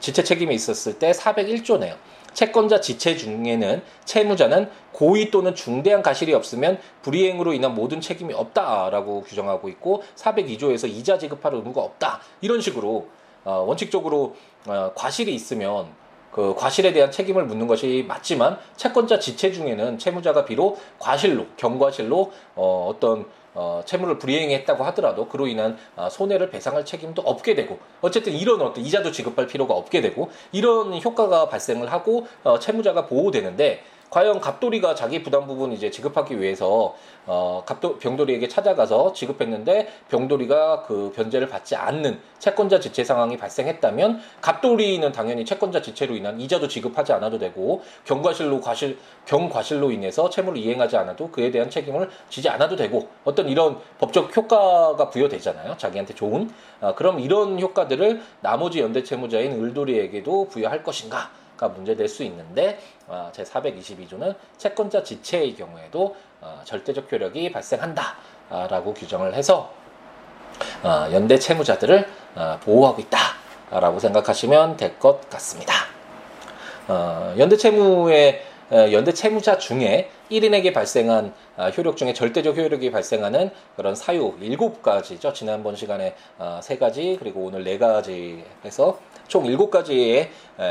지체 0.00 0.24
책임이 0.24 0.54
있었을 0.54 0.98
때 0.98 1.12
401조네요. 1.12 1.96
채권자 2.34 2.80
지체 2.80 3.16
중에는 3.16 3.82
채무자는 4.04 4.70
고의 4.92 5.30
또는 5.30 5.54
중대한 5.54 6.02
가실이 6.02 6.34
없으면 6.34 6.78
불이행으로 7.02 7.52
인한 7.52 7.74
모든 7.74 8.00
책임이 8.00 8.34
없다라고 8.34 9.22
규정하고 9.22 9.68
있고 9.70 10.02
402조에서 10.16 10.88
이자 10.88 11.18
지급할 11.18 11.54
의무가 11.54 11.80
없다. 11.82 12.20
이런 12.40 12.60
식으로 12.60 13.08
어, 13.44 13.64
원칙적으로 13.66 14.36
어, 14.66 14.92
과실이 14.94 15.34
있으면 15.34 15.88
그 16.30 16.54
과실에 16.54 16.92
대한 16.92 17.10
책임을 17.10 17.44
묻는 17.44 17.66
것이 17.66 18.04
맞지만 18.06 18.58
채권자 18.76 19.18
지체 19.18 19.52
중에는 19.52 19.98
채무자가 19.98 20.44
비록 20.44 20.80
과실로 20.98 21.46
경과실로 21.56 22.32
어, 22.54 22.88
어떤 22.88 23.26
어, 23.54 23.82
채무를 23.84 24.18
불이행했다고 24.18 24.84
하더라도 24.84 25.28
그로 25.28 25.46
인한 25.46 25.76
어, 25.96 26.08
손해를 26.08 26.50
배상할 26.50 26.84
책임도 26.84 27.22
없게 27.22 27.54
되고 27.54 27.78
어쨌든 28.00 28.32
이런 28.32 28.60
어떤 28.60 28.84
이자도 28.84 29.10
지급할 29.10 29.46
필요가 29.46 29.74
없게 29.74 30.00
되고 30.00 30.30
이런 30.52 31.00
효과가 31.02 31.48
발생을 31.48 31.92
하고 31.92 32.26
어, 32.44 32.58
채무자가 32.58 33.06
보호되는데 33.06 33.82
과연 34.10 34.40
갑돌이가 34.40 34.94
자기 34.94 35.22
부담 35.22 35.46
부분 35.46 35.72
이제 35.72 35.90
지급하기 35.90 36.40
위해서 36.40 36.94
어 37.26 37.62
갑도 37.64 37.98
병돌이에게 37.98 38.48
찾아가서 38.48 39.12
지급했는데 39.12 39.88
병돌이가 40.08 40.82
그 40.82 41.12
변제를 41.14 41.48
받지 41.48 41.76
않는 41.76 42.20
채권자 42.38 42.80
지체 42.80 43.04
상황이 43.04 43.36
발생했다면 43.36 44.20
갑돌이는 44.40 45.12
당연히 45.12 45.44
채권자 45.44 45.80
지체로 45.80 46.16
인한 46.16 46.40
이자도 46.40 46.66
지급하지 46.66 47.12
않아도 47.12 47.38
되고 47.38 47.82
경과실로 48.04 48.60
과실 48.60 48.98
경과실로 49.26 49.92
인해서 49.92 50.28
채무를 50.28 50.58
이행하지 50.58 50.96
않아도 50.96 51.30
그에 51.30 51.50
대한 51.50 51.70
책임을 51.70 52.10
지지 52.28 52.48
않아도 52.48 52.74
되고 52.76 53.08
어떤 53.24 53.48
이런 53.48 53.78
법적 53.98 54.36
효과가 54.36 55.10
부여되잖아요. 55.10 55.76
자기한테 55.76 56.14
좋은 56.14 56.50
어, 56.80 56.94
그럼 56.94 57.20
이런 57.20 57.60
효과들을 57.60 58.22
나머지 58.40 58.80
연대 58.80 59.02
채무자인 59.04 59.52
을돌이에게도 59.52 60.48
부여할 60.48 60.82
것인가? 60.82 61.39
가 61.60 61.68
문제될 61.68 62.08
수 62.08 62.22
있는데 62.24 62.80
어, 63.06 63.28
제 63.34 63.42
422조는 63.44 64.34
채권자 64.56 65.02
지체의 65.02 65.54
경우에도 65.56 66.16
어, 66.40 66.62
절대적 66.64 67.12
효력이 67.12 67.52
발생한다라고 67.52 68.94
규정을 68.94 69.34
해서 69.34 69.70
어, 70.82 71.06
연대 71.12 71.38
채무자들을 71.38 72.08
어, 72.36 72.58
보호하고 72.64 73.02
있다라고 73.02 73.98
생각하시면 73.98 74.78
될 74.78 74.98
것 74.98 75.28
같습니다. 75.28 75.74
어, 76.88 77.34
연대 77.36 77.58
채무의 77.58 78.42
어, 78.46 78.49
연대 78.72 79.12
채무자 79.12 79.58
중에 79.58 80.08
1인에게 80.30 80.72
발생한 80.72 81.34
아, 81.56 81.70
효력 81.70 81.96
중에 81.96 82.12
절대적 82.12 82.56
효력이 82.56 82.92
발생하는 82.92 83.50
그런 83.74 83.96
사유 83.96 84.36
7가지죠. 84.40 85.34
지난번 85.34 85.74
시간에 85.74 86.14
3가지 86.38 87.18
그리고 87.18 87.46
오늘 87.46 87.64
4가지 87.64 88.44
해서 88.64 89.00
총 89.26 89.44
7가지의 89.44 90.28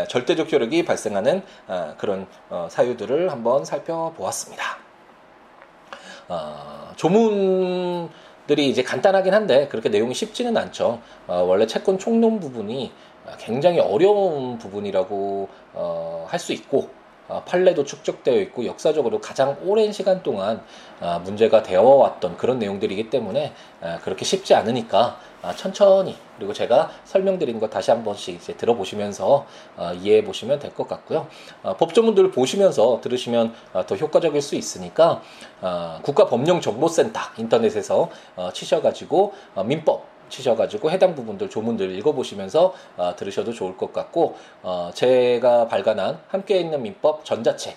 절대적 0.08 0.52
효력이 0.52 0.86
발생하는 0.86 1.42
아, 1.68 1.96
그런 1.98 2.26
사유들을 2.70 3.32
한번 3.32 3.66
살펴보았습니다. 3.66 4.64
조문 6.96 8.10
들이 8.48 8.70
이제 8.70 8.82
간단하긴 8.82 9.34
한데 9.34 9.68
그렇게 9.68 9.90
내용이 9.90 10.14
쉽지는 10.14 10.56
않죠. 10.56 11.02
원래 11.28 11.68
채권 11.68 11.98
총론 11.98 12.40
부분이 12.40 12.92
굉장히 13.40 13.80
어려운 13.80 14.58
부분이라고 14.58 15.50
할 16.28 16.40
수 16.40 16.54
있고 16.54 16.80
어, 16.80 16.99
판례도 17.46 17.84
축적되어 17.86 18.40
있고 18.42 18.66
역사적으로 18.66 19.22
가장 19.22 19.58
오랜 19.64 19.92
시간 19.92 20.24
동안 20.24 20.64
어, 21.00 21.22
문제가 21.24 21.64
되어 21.64 21.84
왔던 21.84 22.38
그런 22.38 22.60
내용들이기 22.60 23.10
때문에 23.10 23.54
어, 23.82 24.00
그렇게 24.04 24.26
쉽지 24.26 24.56
않으니까 24.56 25.20
천천히 25.56 26.18
그리고 26.38 26.52
제가 26.52 26.92
설명드린 27.06 27.62
거 27.62 27.70
다시 27.70 27.92
한 27.92 28.04
번씩 28.04 28.36
이제 28.36 28.54
들어보시면서 28.58 29.46
이해해 30.02 30.22
보시면 30.26 30.60
될 30.60 30.74
것 30.74 30.86
같고요. 30.90 31.28
법조문들을 31.78 32.32
보시면서 32.32 33.00
들으시면 33.02 33.54
더 33.88 33.96
효과적일 33.96 34.42
수 34.42 34.56
있으니까 34.56 35.22
국가법령정보센터 36.04 37.20
인터넷에서 37.38 38.10
치셔가지고 38.54 39.34
민법 39.66 40.06
치셔가지고 40.30 40.92
해당 40.92 41.16
부분들 41.16 41.50
조문들 41.50 41.92
읽어보시면서 41.98 42.74
어, 42.98 43.16
들으셔도 43.16 43.54
좋을 43.54 43.78
것 43.78 43.92
같고 43.94 44.36
어, 44.64 44.92
제가 44.94 45.68
발간한 45.68 46.20
함께 46.28 46.60
있는 46.60 46.82
민법 46.82 47.26
전자책 47.26 47.76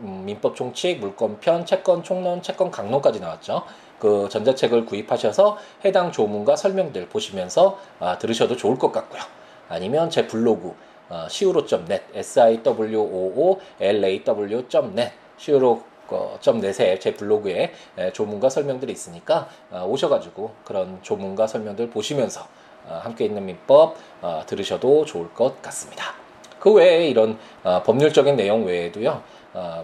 음, 0.00 0.22
민법 0.24 0.56
총칙 0.56 0.98
물권편 1.00 1.66
채권 1.66 2.02
총론 2.02 2.42
채권 2.42 2.70
강론까지 2.70 3.20
나왔죠. 3.20 3.62
그 3.98 4.28
전자책을 4.28 4.84
구입하셔서 4.86 5.58
해당 5.84 6.10
조문과 6.10 6.56
설명들 6.56 7.08
보시면서 7.08 7.78
아, 8.00 8.18
들으셔도 8.18 8.56
좋을 8.56 8.78
것 8.78 8.90
같고요. 8.90 9.22
아니면 9.68 10.10
제 10.10 10.26
블로그 10.26 10.74
어, 11.08 11.26
siwo.net 11.26 12.04
s 12.14 12.40
i 12.40 12.62
w 12.62 12.98
o 12.98 13.32
o 13.36 13.60
l 13.78 14.04
a 14.04 14.24
w.net 14.24 15.12
siwo 15.38 15.91
점 16.40 16.60
넷에 16.60 16.98
제 16.98 17.14
블로그에 17.14 17.72
조문과 18.12 18.48
설명들이 18.50 18.92
있으니까 18.92 19.48
어, 19.70 19.86
오셔가지고 19.88 20.52
그런 20.64 20.98
조문과 21.02 21.46
설명들 21.46 21.90
보시면서 21.90 22.46
어, 22.86 23.00
함께 23.02 23.24
있는 23.24 23.46
민법 23.46 23.96
어, 24.20 24.42
들으셔도 24.46 25.04
좋을 25.04 25.32
것 25.32 25.62
같습니다. 25.62 26.14
그 26.58 26.72
외에 26.72 27.08
이런 27.08 27.38
법률적인 27.64 28.36
내용 28.36 28.64
외에도요, 28.64 29.20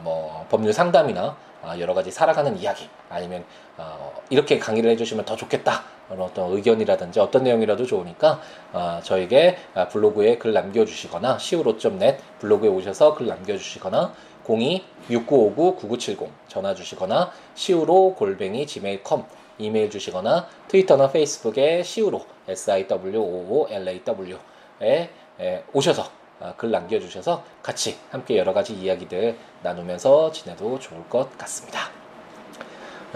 뭐 0.02 0.46
법률 0.48 0.72
상담이나 0.72 1.36
여러 1.80 1.92
가지 1.92 2.12
살아가는 2.12 2.56
이야기 2.56 2.88
아니면 3.10 3.44
이렇게 4.30 4.60
강의를 4.60 4.88
해주시면 4.92 5.24
더 5.24 5.34
좋겠다 5.34 5.82
어떤 6.10 6.52
의견이라든지 6.52 7.18
어떤 7.18 7.42
내용이라도 7.42 7.84
좋으니까 7.84 8.40
저에게 9.02 9.58
블로그에 9.90 10.38
글 10.38 10.52
남겨주시거나 10.52 11.38
siwo.net 11.40 12.18
블로그에 12.38 12.68
오셔서 12.68 13.14
글 13.14 13.26
남겨주시거나 13.26 14.12
02-6959-9970 14.48 16.28
전화 16.48 16.74
주시거나 16.74 17.30
시우로 17.54 18.14
골뱅이 18.14 18.66
gmail.com 18.66 19.24
이메일 19.58 19.90
주시거나 19.90 20.46
트위터나 20.68 21.10
페이스북에 21.10 21.82
시우로 21.82 22.24
siwoolaw.에 22.48 23.10
오셔서 25.72 26.18
아, 26.40 26.54
글 26.56 26.70
남겨주셔서 26.70 27.42
같이 27.62 27.98
함께 28.10 28.38
여러 28.38 28.54
가지 28.54 28.72
이야기들 28.72 29.36
나누면서 29.62 30.30
지내도 30.30 30.78
좋을 30.78 31.08
것 31.08 31.36
같습니다. 31.36 31.90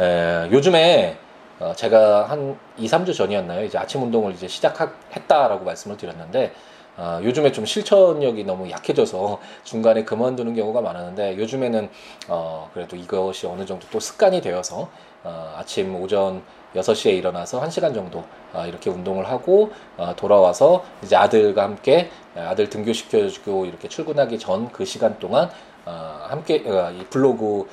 에, 0.01 0.49
요즘에 0.51 1.17
어, 1.61 1.73
제가 1.77 2.29
한 2.29 2.59
2, 2.77 2.87
3주 2.89 3.15
전이었나요? 3.15 3.65
이제 3.65 3.79
아침 3.79 4.03
운동을 4.03 4.33
이제 4.33 4.49
시작했다라고 4.49 5.65
말씀을 5.65 5.97
드렸는데 5.97 6.53
아, 6.97 7.21
요즘에 7.23 7.53
좀 7.53 7.65
실천력이 7.65 8.45
너무 8.45 8.71
약해져서 8.71 9.41
중간에 9.65 10.05
그만두는 10.05 10.55
경우가 10.55 10.83
많았는데 10.83 11.39
요즘에는 11.39 11.89
어, 12.29 12.71
그래도 12.75 12.97
이것이 12.97 13.47
어느 13.47 13.65
정도 13.65 13.87
또 13.91 13.99
습관이 13.99 14.41
되어서 14.43 14.89
어, 15.25 15.55
아침 15.57 15.95
오전 15.97 16.43
6시에 16.75 17.13
일어나서 17.17 17.61
1시간 17.61 17.95
정도 17.95 18.25
어, 18.53 18.67
이렇게 18.67 18.91
운동을 18.91 19.29
하고 19.29 19.71
어, 19.97 20.15
돌아와서 20.17 20.85
이제 21.03 21.17
아들과 21.17 21.63
함께 21.63 22.11
아들 22.37 22.69
등교시켜주고 22.69 23.67
이렇게 23.67 23.89
출근하기 23.89 24.39
전 24.39 24.69
그 24.73 24.85
시간 24.85 25.19
동안 25.19 25.51
어, 25.87 26.27
함께 26.29 26.63
어, 26.67 26.91
이 26.91 27.05
블로그 27.07 27.69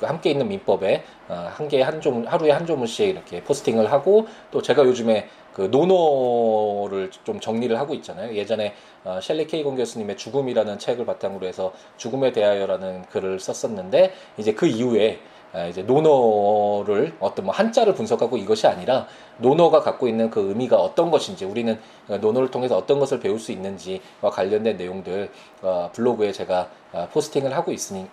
한, 0.00 0.08
함께 0.08 0.30
있는 0.30 0.48
민법에 0.48 1.04
어, 1.28 1.50
한 1.52 1.68
개에 1.68 1.82
한 1.82 2.00
조문 2.00 2.26
하루에 2.26 2.50
한 2.50 2.66
조문씩 2.66 3.08
이렇게 3.08 3.42
포스팅을 3.42 3.90
하고 3.92 4.26
또 4.50 4.62
제가 4.62 4.84
요즘에 4.84 5.28
그 5.52 5.62
논어를 5.62 7.10
좀 7.24 7.40
정리를 7.40 7.76
하고 7.78 7.94
있잖아요. 7.94 8.34
예전에 8.34 8.74
어, 9.04 9.18
셸리 9.20 9.46
케이건 9.46 9.76
교수님의 9.76 10.16
죽음이라는 10.16 10.78
책을 10.78 11.04
바탕으로 11.04 11.46
해서 11.46 11.72
죽음에 11.96 12.32
대하여라는 12.32 13.06
글을 13.06 13.40
썼었는데 13.40 14.12
이제 14.38 14.54
그 14.54 14.66
이후에 14.66 15.18
아, 15.52 15.64
이제 15.66 15.82
논어를 15.82 17.14
어떤 17.20 17.46
뭐 17.46 17.54
한자를 17.54 17.94
분석하고 17.94 18.36
이것이 18.36 18.66
아니라 18.66 19.06
논어가 19.38 19.80
갖고 19.80 20.06
있는 20.06 20.28
그 20.30 20.48
의미가 20.48 20.76
어떤 20.76 21.10
것인지 21.10 21.46
우리는 21.46 21.78
논어를 22.06 22.50
통해서 22.50 22.76
어떤 22.76 22.98
것을 23.00 23.18
배울 23.18 23.38
수 23.38 23.50
있는지와 23.52 24.30
관련된 24.30 24.76
내용들 24.76 25.30
어, 25.62 25.90
블로그에 25.94 26.32
제가 26.32 26.68
어, 26.92 27.08
포스팅을 27.12 27.56
하고 27.56 27.72
있으니 27.72 28.06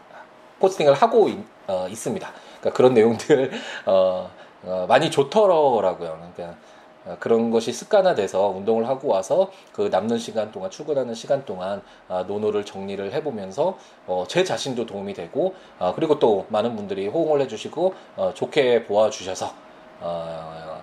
포스팅을 0.60 0.94
하고 0.94 1.30
있, 1.30 1.38
어, 1.68 1.88
습니다 1.94 2.32
그러니까 2.60 2.78
그런 2.78 2.94
내용들 2.94 3.52
어, 3.86 4.30
어, 4.63 4.86
많이 4.88 5.12
좋더라고요. 5.12 6.18
그러니까 6.34 6.58
어, 7.06 7.18
그런 7.20 7.52
것이 7.52 7.72
습관화돼서 7.72 8.48
운동을 8.48 8.88
하고 8.88 9.10
와서 9.10 9.52
그 9.72 9.89
남는 9.91 10.18
시간 10.18 10.52
동안 10.52 10.72
출근하는 10.72 11.13
시간 11.13 11.46
동안 11.46 11.82
아, 12.08 12.24
논어를 12.23 12.65
정리를 12.65 13.13
해보면서 13.13 13.78
어, 14.08 14.26
제 14.28 14.44
자신도 14.44 14.88
도움이 14.88 15.13
되고 15.13 15.54
아, 15.78 15.94
그리고 15.96 16.18
또 16.18 16.46
많은 16.50 16.76
분들이 16.76 17.08
호응을 17.08 17.41
해주시고 17.41 17.94
어, 18.18 18.32
좋게 18.34 18.86
보아주셔서 18.86 19.65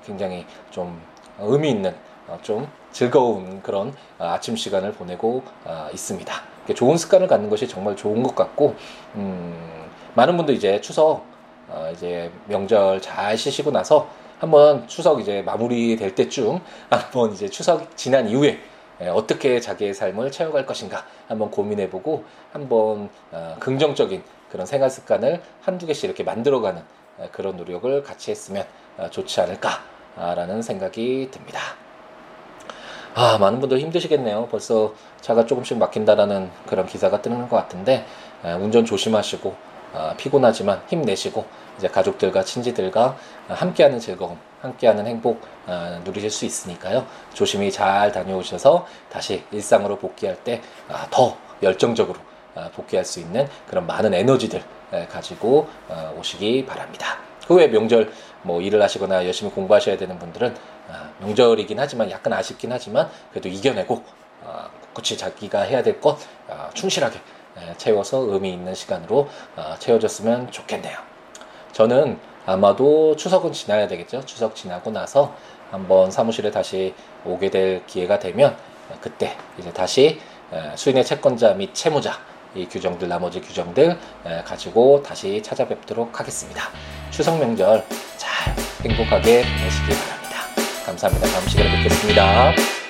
굉장히 0.04 0.46
좀 0.70 1.00
의미 1.38 1.70
있는 1.70 1.94
좀 2.40 2.66
즐거운 2.90 3.62
그런 3.62 3.94
아침 4.18 4.56
시간을 4.56 4.92
보내고 4.92 5.42
있습니다. 5.92 6.51
좋은 6.74 6.96
습관을 6.96 7.26
갖는 7.26 7.50
것이 7.50 7.68
정말 7.68 7.96
좋은 7.96 8.22
것 8.22 8.34
같고 8.34 8.74
음, 9.16 9.88
많은 10.14 10.36
분들 10.36 10.54
이제 10.54 10.80
추석 10.80 11.24
이제 11.92 12.30
명절 12.48 13.00
잘 13.00 13.36
쉬시고 13.36 13.70
나서 13.70 14.08
한번 14.38 14.86
추석 14.88 15.20
이제 15.20 15.42
마무리될 15.42 16.14
때쯤 16.14 16.60
한번 16.90 17.32
이제 17.32 17.48
추석 17.48 17.96
지난 17.96 18.28
이후에 18.28 18.58
예, 19.00 19.08
어떻게 19.08 19.58
자기의 19.60 19.94
삶을 19.94 20.30
채워갈 20.30 20.66
것인가 20.66 21.04
한번 21.26 21.50
고민해보고 21.50 22.24
한번 22.52 23.08
어, 23.32 23.56
긍정적인 23.58 24.22
그런 24.50 24.66
생활 24.66 24.90
습관을 24.90 25.42
한두 25.62 25.86
개씩 25.86 26.04
이렇게 26.04 26.22
만들어가는 26.22 26.82
어, 27.18 27.28
그런 27.32 27.56
노력을 27.56 28.02
같이 28.02 28.30
했으면 28.30 28.66
어, 28.98 29.08
좋지 29.10 29.40
않을까라는 29.40 30.62
생각이 30.62 31.28
듭니다. 31.30 31.81
아, 33.14 33.36
많은 33.38 33.60
분들 33.60 33.78
힘드시겠네요. 33.78 34.48
벌써 34.50 34.94
차가 35.20 35.44
조금씩 35.44 35.76
막힌다라는 35.78 36.50
그런 36.66 36.86
기사가 36.86 37.20
뜨는 37.20 37.48
것 37.48 37.56
같은데 37.56 38.06
운전 38.60 38.84
조심하시고 38.84 39.54
피곤하지만 40.16 40.80
힘내시고 40.88 41.44
이제 41.76 41.88
가족들과 41.88 42.42
친지들과 42.42 43.16
함께하는 43.48 43.98
즐거움, 43.98 44.38
함께하는 44.62 45.06
행복 45.06 45.42
어, 45.66 46.00
누리실 46.04 46.30
수 46.30 46.44
있으니까요. 46.44 47.06
조심히 47.34 47.70
잘 47.70 48.12
다녀오셔서 48.12 48.86
다시 49.10 49.42
일상으로 49.50 49.96
복귀할 49.96 50.36
때더 50.44 50.62
아, 50.88 51.36
열정적으로 51.62 52.18
어, 52.54 52.70
복귀할 52.74 53.04
수 53.04 53.20
있는 53.20 53.48
그런 53.68 53.86
많은 53.86 54.14
에너지들 54.14 54.62
가지고 55.10 55.68
어, 55.88 56.14
오시기 56.18 56.66
바랍니다. 56.66 57.18
그외 57.46 57.66
명절 57.68 58.12
뭐 58.42 58.60
일을 58.60 58.80
하시거나 58.82 59.26
열심히 59.26 59.50
공부하셔야 59.52 59.96
되는 59.96 60.18
분들은 60.18 60.54
아, 60.90 61.10
명절이긴 61.20 61.78
하지만 61.78 62.10
약간 62.10 62.32
아쉽긴 62.32 62.70
하지만 62.72 63.10
그래도 63.30 63.48
이겨내고 63.48 64.02
그치 64.94 65.16
자기가 65.16 65.62
해야 65.62 65.82
될 65.82 66.00
것 66.00 66.18
충실하게 66.74 67.18
채워서 67.76 68.18
의미 68.18 68.52
있는 68.52 68.74
시간으로 68.74 69.28
채워졌으면 69.78 70.50
좋겠네요. 70.50 70.98
저는 71.72 72.18
아마도 72.44 73.14
추석은 73.16 73.52
지나야 73.52 73.86
되겠죠. 73.88 74.24
추석 74.26 74.54
지나고 74.56 74.90
나서 74.90 75.34
한번 75.70 76.10
사무실에 76.10 76.50
다시 76.50 76.94
오게 77.24 77.50
될 77.50 77.86
기회가 77.86 78.18
되면 78.18 78.56
그때 79.00 79.36
이제 79.58 79.72
다시 79.72 80.20
수인의 80.74 81.04
채권자 81.04 81.54
및 81.54 81.72
채무자 81.74 82.18
이 82.54 82.66
규정들 82.66 83.08
나머지 83.08 83.40
규정들 83.40 83.98
가지고 84.44 85.02
다시 85.02 85.42
찾아뵙도록 85.42 86.18
하겠습니다. 86.18 86.64
추석 87.10 87.38
명절 87.38 87.84
잘 88.16 88.54
행복하게 88.84 89.42
보내시기 89.42 89.88
바랍니다. 89.88 90.84
감사합니다. 90.84 91.28
다음 91.28 91.48
시간에 91.48 91.76
뵙겠습니다. 91.76 92.81